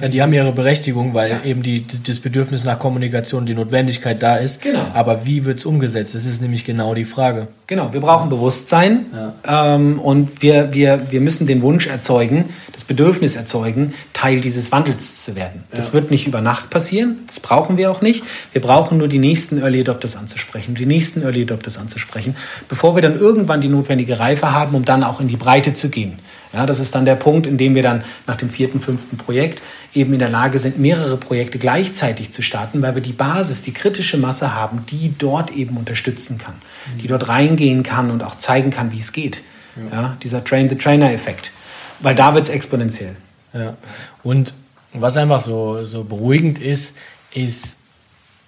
Ja, 0.00 0.08
die 0.08 0.22
haben 0.22 0.32
ihre 0.32 0.52
Berechtigung, 0.52 1.14
weil 1.14 1.30
ja. 1.30 1.40
eben 1.44 1.62
die, 1.62 1.84
das 2.06 2.20
Bedürfnis 2.20 2.64
nach 2.64 2.78
Kommunikation, 2.78 3.46
die 3.46 3.54
Notwendigkeit 3.54 4.22
da 4.22 4.36
ist. 4.36 4.62
Genau. 4.62 4.86
Aber 4.94 5.26
wie 5.26 5.44
wird 5.44 5.58
es 5.58 5.66
umgesetzt? 5.66 6.14
Das 6.14 6.24
ist 6.24 6.40
nämlich 6.40 6.64
genau 6.64 6.94
die 6.94 7.04
Frage. 7.04 7.48
Genau, 7.66 7.92
wir 7.92 8.00
brauchen 8.00 8.28
Bewusstsein 8.28 9.06
ja. 9.14 9.74
ähm, 9.74 9.98
und 9.98 10.42
wir, 10.42 10.72
wir, 10.74 11.10
wir 11.10 11.20
müssen 11.20 11.46
den 11.46 11.62
Wunsch 11.62 11.86
erzeugen, 11.86 12.50
das 12.72 12.84
Bedürfnis 12.84 13.36
erzeugen, 13.36 13.94
Teil 14.12 14.40
dieses 14.40 14.72
Wandels 14.72 15.24
zu 15.24 15.36
werden. 15.36 15.64
Das 15.70 15.94
wird 15.94 16.10
nicht 16.10 16.26
über 16.26 16.40
Nacht 16.40 16.70
passieren, 16.70 17.18
das 17.26 17.40
brauchen 17.40 17.76
wir 17.76 17.90
auch 17.90 18.02
nicht. 18.02 18.24
Wir 18.52 18.60
brauchen 18.60 18.98
nur 18.98 19.08
die 19.08 19.18
nächsten 19.18 19.58
Early 19.58 19.80
Adopters 19.80 20.16
anzusprechen, 20.16 20.74
die 20.74 20.86
nächsten 20.86 21.22
Early 21.22 21.42
Adopters 21.42 21.78
anzusprechen, 21.78 22.36
bevor 22.68 22.94
wir 22.94 23.02
dann 23.02 23.18
irgendwann 23.18 23.60
die 23.60 23.68
notwendige 23.68 24.18
Reife 24.18 24.52
haben, 24.52 24.74
um 24.74 24.84
dann 24.84 25.02
auch 25.04 25.20
in 25.20 25.28
die 25.28 25.36
Breite 25.36 25.74
zu 25.74 25.88
gehen. 25.88 26.18
Ja, 26.52 26.66
das 26.66 26.80
ist 26.80 26.94
dann 26.94 27.04
der 27.04 27.14
Punkt, 27.14 27.46
in 27.46 27.56
dem 27.56 27.74
wir 27.74 27.82
dann 27.82 28.04
nach 28.26 28.36
dem 28.36 28.50
vierten, 28.50 28.80
fünften 28.80 29.16
Projekt 29.16 29.62
eben 29.94 30.12
in 30.12 30.18
der 30.18 30.28
Lage 30.28 30.58
sind, 30.58 30.78
mehrere 30.78 31.16
Projekte 31.16 31.58
gleichzeitig 31.58 32.32
zu 32.32 32.42
starten, 32.42 32.82
weil 32.82 32.94
wir 32.94 33.02
die 33.02 33.12
Basis, 33.12 33.62
die 33.62 33.72
kritische 33.72 34.18
Masse 34.18 34.54
haben, 34.54 34.84
die 34.90 35.14
dort 35.16 35.50
eben 35.50 35.76
unterstützen 35.76 36.38
kann, 36.38 36.54
mhm. 36.54 36.98
die 36.98 37.06
dort 37.08 37.28
reingehen 37.28 37.82
kann 37.82 38.10
und 38.10 38.22
auch 38.22 38.36
zeigen 38.36 38.70
kann, 38.70 38.92
wie 38.92 38.98
es 38.98 39.12
geht. 39.12 39.42
Ja. 39.76 40.02
ja 40.02 40.16
dieser 40.22 40.44
Train-the-Trainer-Effekt. 40.44 41.52
Weil 42.00 42.14
da 42.14 42.34
wird 42.34 42.44
es 42.44 42.50
exponentiell. 42.50 43.16
Ja. 43.54 43.76
Und 44.22 44.54
was 44.92 45.16
einfach 45.16 45.40
so, 45.40 45.86
so 45.86 46.04
beruhigend 46.04 46.58
ist, 46.58 46.96
ist, 47.32 47.78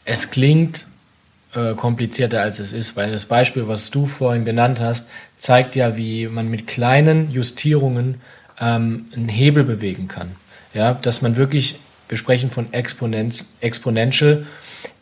es 0.04 0.30
klingt 0.30 0.86
äh, 1.54 1.74
komplizierter 1.74 2.42
als 2.42 2.58
es 2.58 2.72
ist, 2.72 2.96
weil 2.96 3.12
das 3.12 3.26
Beispiel, 3.26 3.68
was 3.68 3.90
du 3.90 4.06
vorhin 4.06 4.44
genannt 4.44 4.80
hast, 4.80 5.08
zeigt 5.44 5.76
ja, 5.76 5.98
wie 5.98 6.26
man 6.26 6.48
mit 6.48 6.66
kleinen 6.66 7.30
Justierungen 7.30 8.14
ähm, 8.58 9.04
einen 9.14 9.28
Hebel 9.28 9.64
bewegen 9.64 10.08
kann. 10.08 10.36
Ja, 10.72 10.94
dass 10.94 11.20
man 11.20 11.36
wirklich, 11.36 11.78
wir 12.08 12.16
sprechen 12.16 12.50
von 12.50 12.72
Exponent, 12.72 13.44
Exponential, 13.60 14.46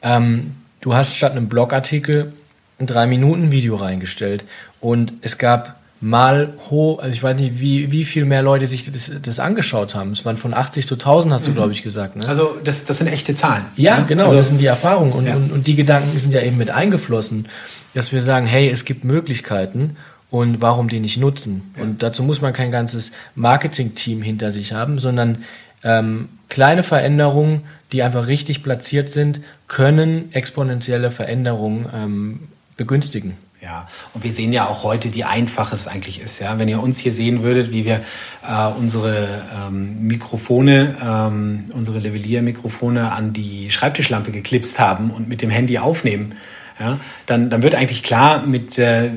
ähm, 0.02 0.57
du 0.81 0.94
hast 0.94 1.16
statt 1.16 1.31
einem 1.33 1.48
Blogartikel 1.48 2.33
ein 2.81 2.88
3-Minuten-Video 2.88 3.76
reingestellt 3.76 4.44
und 4.81 5.12
es 5.20 5.38
gab 5.38 5.76
mal 6.00 6.55
hoch, 6.70 6.98
also 6.98 7.14
ich 7.14 7.22
weiß 7.22 7.38
nicht, 7.38 7.61
wie, 7.61 7.92
wie 7.92 8.05
viel 8.05 8.24
mehr 8.24 8.42
Leute 8.42 8.66
sich 8.66 8.90
das, 8.90 9.12
das 9.22 9.38
angeschaut 9.38 9.94
haben. 9.94 10.11
Es 10.11 10.24
waren 10.24 10.37
von 10.37 10.55
80 10.55 10.88
zu 10.88 10.94
1000, 10.94 11.35
hast 11.35 11.46
du, 11.46 11.52
mhm. 11.52 11.55
glaube 11.55 11.72
ich, 11.72 11.85
gesagt. 11.85 12.16
Ne? 12.16 12.26
Also 12.26 12.59
das, 12.64 12.85
das 12.85 12.98
sind 12.98 13.07
echte 13.07 13.37
Zahlen. 13.37 13.66
Ja, 13.76 13.98
ja? 13.98 14.05
genau, 14.05 14.24
also, 14.24 14.35
das 14.35 14.48
sind 14.48 14.59
die 14.59 14.66
Erfahrungen 14.66 15.12
und, 15.12 15.26
ja. 15.26 15.37
und, 15.37 15.52
und 15.52 15.68
die 15.68 15.76
Gedanken 15.76 16.18
sind 16.18 16.35
ja 16.35 16.40
eben 16.40 16.57
mit 16.57 16.72
eingeflossen, 16.72 17.46
dass 17.94 18.11
wir 18.11 18.20
sagen, 18.20 18.46
hey, 18.46 18.68
es 18.68 18.85
gibt 18.85 19.05
Möglichkeiten 19.05 19.96
und 20.33 20.62
warum 20.62 20.88
die 20.88 20.99
nicht 20.99 21.18
nutzen. 21.18 21.73
Ja. 21.77 21.83
Und 21.83 22.03
dazu 22.03 22.25
muss 22.25 22.40
man 22.40 22.55
kein 22.55 22.73
ganzes 22.73 23.12
Marketing-Team 23.35 24.23
hinter 24.23 24.51
sich 24.51 24.73
haben, 24.73 24.99
sondern 24.99 25.45
ähm, 25.85 26.31
kleine 26.49 26.83
Veränderungen, 26.83 27.61
die 27.92 28.03
einfach 28.03 28.27
richtig 28.29 28.62
platziert 28.62 29.11
sind, 29.11 29.42
können 29.68 30.33
exponentielle 30.33 31.11
Veränderungen 31.11 31.87
ähm, 31.95 32.40
begünstigen. 32.79 33.37
Ja, 33.61 33.87
und 34.14 34.25
wir 34.25 34.33
sehen 34.33 34.55
ja 34.55 34.66
auch 34.66 34.85
heute, 34.85 35.12
wie 35.14 35.23
einfach 35.23 35.73
es 35.73 35.87
eigentlich 35.87 36.21
ist. 36.21 36.40
Ja, 36.40 36.59
wenn 36.59 36.66
ihr 36.66 36.83
uns 36.83 36.99
hier 36.99 37.12
sehen 37.12 37.42
würdet, 37.42 37.71
wie 37.71 37.85
wir 37.85 38.01
äh, 38.49 38.66
unsere 38.79 39.45
ähm, 39.55 40.07
Mikrofone, 40.07 40.97
ähm, 41.01 41.66
unsere 41.75 41.99
Leveliermikrofone 41.99 43.12
an 43.12 43.35
die 43.35 43.71
Schreibtischlampe 43.71 44.33
geklipst 44.33 44.79
haben 44.81 45.11
und 45.11 45.29
mit 45.29 45.42
dem 45.42 45.51
Handy 45.51 45.79
aufnehmen, 45.79 46.35
ja, 46.81 46.99
dann, 47.27 47.51
dann 47.51 47.62
wird 47.62 47.75
eigentlich 47.75 48.03
klar, 48.03 48.47
mit 48.47 48.79
äh, 48.79 49.11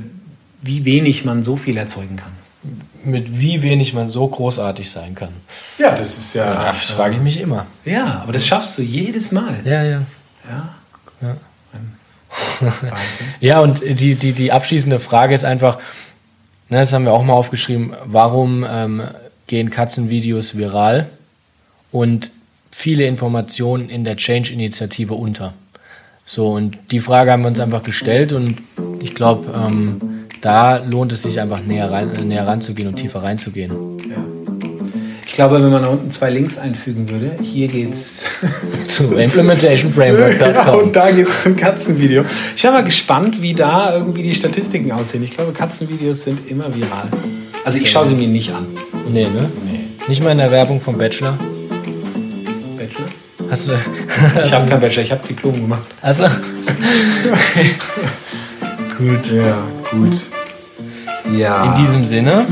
wie 0.65 0.83
wenig 0.83 1.25
man 1.25 1.43
so 1.43 1.57
viel 1.57 1.77
erzeugen 1.77 2.15
kann. 2.15 2.31
Mit 3.03 3.39
wie 3.39 3.61
wenig 3.61 3.93
man 3.93 4.09
so 4.09 4.27
großartig 4.27 4.89
sein 4.89 5.13
kann. 5.13 5.29
Ja, 5.77 5.95
das 5.95 6.17
ist 6.17 6.33
ja. 6.33 6.51
ja 6.53 6.71
das 6.71 6.89
frage 6.89 7.15
ich 7.15 7.21
mich 7.21 7.39
immer. 7.39 7.67
Ja, 7.85 8.21
aber 8.23 8.33
das 8.33 8.47
schaffst 8.47 8.77
du 8.77 8.81
jedes 8.81 9.31
Mal. 9.31 9.59
Ja, 9.63 9.83
ja. 9.83 10.01
Ja. 10.49 10.75
ja. 11.21 11.35
ja, 13.39 13.59
und 13.59 13.81
die, 13.81 14.15
die, 14.15 14.33
die 14.33 14.51
abschließende 14.51 14.99
Frage 14.99 15.35
ist 15.35 15.45
einfach, 15.45 15.77
ne, 16.69 16.79
das 16.79 16.93
haben 16.93 17.05
wir 17.05 17.13
auch 17.13 17.23
mal 17.23 17.33
aufgeschrieben, 17.33 17.93
warum 18.05 18.65
ähm, 18.67 19.03
gehen 19.47 19.69
Katzenvideos 19.69 20.57
viral 20.57 21.07
und 21.91 22.31
viele 22.71 23.05
Informationen 23.05 23.89
in 23.89 24.03
der 24.03 24.17
Change-Initiative 24.17 25.13
unter? 25.13 25.53
So, 26.25 26.49
und 26.49 26.77
die 26.91 26.99
Frage 26.99 27.31
haben 27.31 27.43
wir 27.43 27.49
uns 27.49 27.59
einfach 27.59 27.83
gestellt 27.83 28.33
und 28.33 28.57
ich 28.99 29.13
glaube, 29.13 29.53
ähm, 29.55 30.14
da 30.45 30.77
lohnt 30.77 31.11
es 31.11 31.23
sich 31.23 31.41
einfach 31.41 31.61
näher, 31.61 31.91
rein, 31.91 32.11
näher 32.27 32.45
ranzugehen 32.45 32.87
und 32.87 32.97
tiefer 32.97 33.23
reinzugehen. 33.23 33.71
Ja. 34.07 34.17
Ich 35.25 35.33
glaube, 35.33 35.55
wenn 35.55 35.71
man 35.71 35.81
da 35.81 35.89
unten 35.89 36.11
zwei 36.11 36.29
Links 36.29 36.59
einfügen 36.59 37.09
würde, 37.09 37.31
hier 37.41 37.67
geht's 37.67 38.25
zu 38.87 39.15
implementationframework.com. 39.15 40.53
ja, 40.53 40.71
und 40.73 40.95
da 40.95 41.09
geht 41.09 41.27
es 41.27 41.41
zum 41.41 41.55
Katzenvideo. 41.55 42.23
Ich 42.55 42.61
bin 42.61 42.71
mal 42.71 42.83
gespannt, 42.83 43.41
wie 43.41 43.55
da 43.55 43.95
irgendwie 43.95 44.21
die 44.21 44.35
Statistiken 44.35 44.91
aussehen. 44.91 45.23
Ich 45.23 45.31
glaube, 45.31 45.51
Katzenvideos 45.51 46.25
sind 46.25 46.47
immer 46.47 46.65
viral. 46.75 47.07
Also 47.65 47.79
ich 47.79 47.89
schaue 47.89 48.05
sie 48.05 48.13
mir 48.13 48.27
nicht 48.27 48.53
an. 48.53 48.67
Nee, 49.11 49.23
ne? 49.23 49.49
Nee. 49.65 49.79
Nicht 50.07 50.21
mal 50.21 50.29
in 50.29 50.37
der 50.37 50.51
Werbung 50.51 50.79
vom 50.79 50.95
Bachelor? 50.95 51.39
Bachelor? 52.77 53.07
Hast 53.49 53.67
du. 53.67 53.71
ich 54.43 54.53
habe 54.53 54.65
keinen 54.69 54.79
Bachelor, 54.79 55.01
ich 55.01 55.11
habe 55.11 55.27
Diplom 55.27 55.55
gemacht. 55.59 55.87
Also. 56.03 56.25
gut. 58.99 59.31
Ja, 59.31 59.57
gut. 59.91 60.34
Ja. 61.33 61.63
In 61.65 61.75
diesem 61.75 62.05
Sinne. 62.05 62.45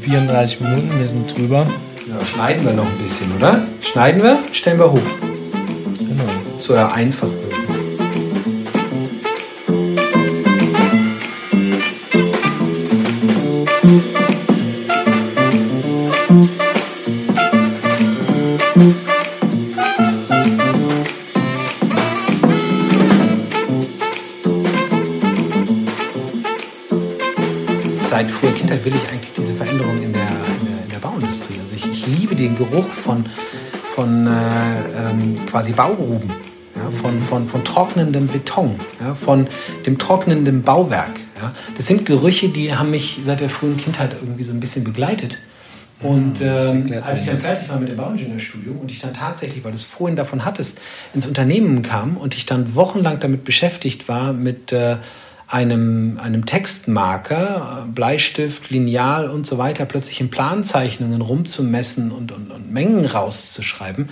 34 0.00 0.60
Minuten, 0.60 0.90
wir 0.98 1.06
sind 1.06 1.36
drüber. 1.36 1.66
Ja, 2.08 2.26
schneiden 2.26 2.64
wir 2.64 2.74
noch 2.74 2.86
ein 2.86 2.98
bisschen, 3.02 3.34
oder? 3.36 3.66
Schneiden 3.80 4.22
wir, 4.22 4.38
stellen 4.52 4.78
wir 4.78 4.92
hoch. 4.92 5.00
Genau. 5.98 6.24
So 6.58 6.74
ja 6.74 6.88
einfach 6.88 7.28
Seit 28.14 28.30
früher 28.30 28.52
Kindheit 28.52 28.84
will 28.84 28.94
ich 28.94 29.10
eigentlich 29.10 29.32
diese 29.32 29.54
Veränderung 29.54 29.96
in 29.96 30.12
der, 30.12 30.22
in 30.22 30.66
der, 30.66 30.84
in 30.84 30.88
der 30.88 30.98
Bauindustrie. 30.98 31.58
Also 31.58 31.74
ich, 31.74 31.90
ich, 31.90 32.06
liebe 32.06 32.36
den 32.36 32.56
Geruch 32.56 32.86
von, 32.86 33.26
von 33.92 34.28
äh, 34.28 34.30
ähm, 34.30 35.44
quasi 35.46 35.72
Baugruben, 35.72 36.30
ja, 36.76 36.90
von, 36.92 37.20
von, 37.20 37.48
von 37.48 37.64
trocknendem 37.64 38.28
Beton, 38.28 38.78
ja, 39.00 39.16
von 39.16 39.48
dem 39.84 39.98
trocknenden 39.98 40.62
Bauwerk. 40.62 41.10
Ja. 41.42 41.52
Das 41.76 41.88
sind 41.88 42.06
Gerüche, 42.06 42.50
die 42.50 42.76
haben 42.76 42.92
mich 42.92 43.18
seit 43.20 43.40
der 43.40 43.48
frühen 43.48 43.76
Kindheit 43.76 44.14
irgendwie 44.20 44.44
so 44.44 44.52
ein 44.52 44.60
bisschen 44.60 44.84
begleitet. 44.84 45.38
Und 46.00 46.40
ähm, 46.40 46.86
als 47.02 47.22
ich 47.22 47.26
dann 47.26 47.40
fertig 47.40 47.68
war 47.68 47.80
mit 47.80 47.88
dem 47.88 47.96
Bauingenieurstudium 47.96 48.78
und 48.78 48.92
ich 48.92 49.00
dann 49.00 49.14
tatsächlich, 49.14 49.64
weil 49.64 49.72
du 49.72 49.76
es 49.76 49.82
vorhin 49.82 50.14
davon 50.14 50.44
hattest, 50.44 50.78
ins 51.14 51.26
Unternehmen 51.26 51.82
kam 51.82 52.16
und 52.16 52.36
ich 52.36 52.46
dann 52.46 52.76
wochenlang 52.76 53.18
damit 53.18 53.42
beschäftigt 53.42 54.06
war, 54.06 54.32
mit 54.32 54.70
äh, 54.70 54.98
einem, 55.46 56.18
einem 56.22 56.46
Textmarker, 56.46 57.86
Bleistift, 57.94 58.70
Lineal 58.70 59.28
und 59.28 59.46
so 59.46 59.58
weiter, 59.58 59.84
plötzlich 59.84 60.20
in 60.20 60.30
Planzeichnungen 60.30 61.20
rumzumessen 61.20 62.10
und, 62.10 62.32
und, 62.32 62.50
und 62.50 62.72
Mengen 62.72 63.04
rauszuschreiben, 63.04 64.08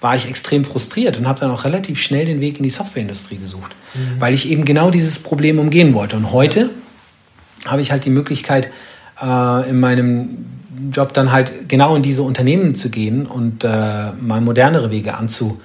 war 0.00 0.14
ich 0.14 0.28
extrem 0.28 0.64
frustriert 0.64 1.16
und 1.16 1.26
habe 1.26 1.40
dann 1.40 1.50
auch 1.50 1.64
relativ 1.64 2.00
schnell 2.00 2.26
den 2.26 2.40
Weg 2.40 2.58
in 2.58 2.62
die 2.62 2.70
Softwareindustrie 2.70 3.36
gesucht, 3.36 3.74
mhm. 3.94 4.20
weil 4.20 4.34
ich 4.34 4.48
eben 4.48 4.64
genau 4.64 4.90
dieses 4.90 5.18
Problem 5.18 5.58
umgehen 5.58 5.94
wollte. 5.94 6.16
Und 6.16 6.32
heute 6.32 6.70
habe 7.66 7.82
ich 7.82 7.90
halt 7.90 8.04
die 8.04 8.10
Möglichkeit, 8.10 8.68
äh, 9.20 9.70
in 9.70 9.80
meinem 9.80 10.46
Job 10.92 11.14
dann 11.14 11.32
halt 11.32 11.68
genau 11.68 11.96
in 11.96 12.02
diese 12.02 12.22
Unternehmen 12.22 12.74
zu 12.74 12.90
gehen 12.90 13.26
und 13.26 13.64
äh, 13.64 14.12
mal 14.20 14.40
modernere 14.40 14.90
Wege 14.90 15.16
anzu, 15.16 15.60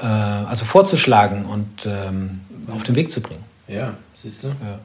äh, 0.00 0.04
also 0.04 0.64
vorzuschlagen 0.64 1.46
und 1.46 1.86
ähm, 1.86 2.40
auf 2.74 2.82
den 2.82 2.96
Weg 2.96 3.10
zu 3.10 3.20
bringen. 3.20 3.44
Ja, 3.68 3.94
siehst 4.18 4.44
du? 4.44 4.48
Ja. 4.48 4.80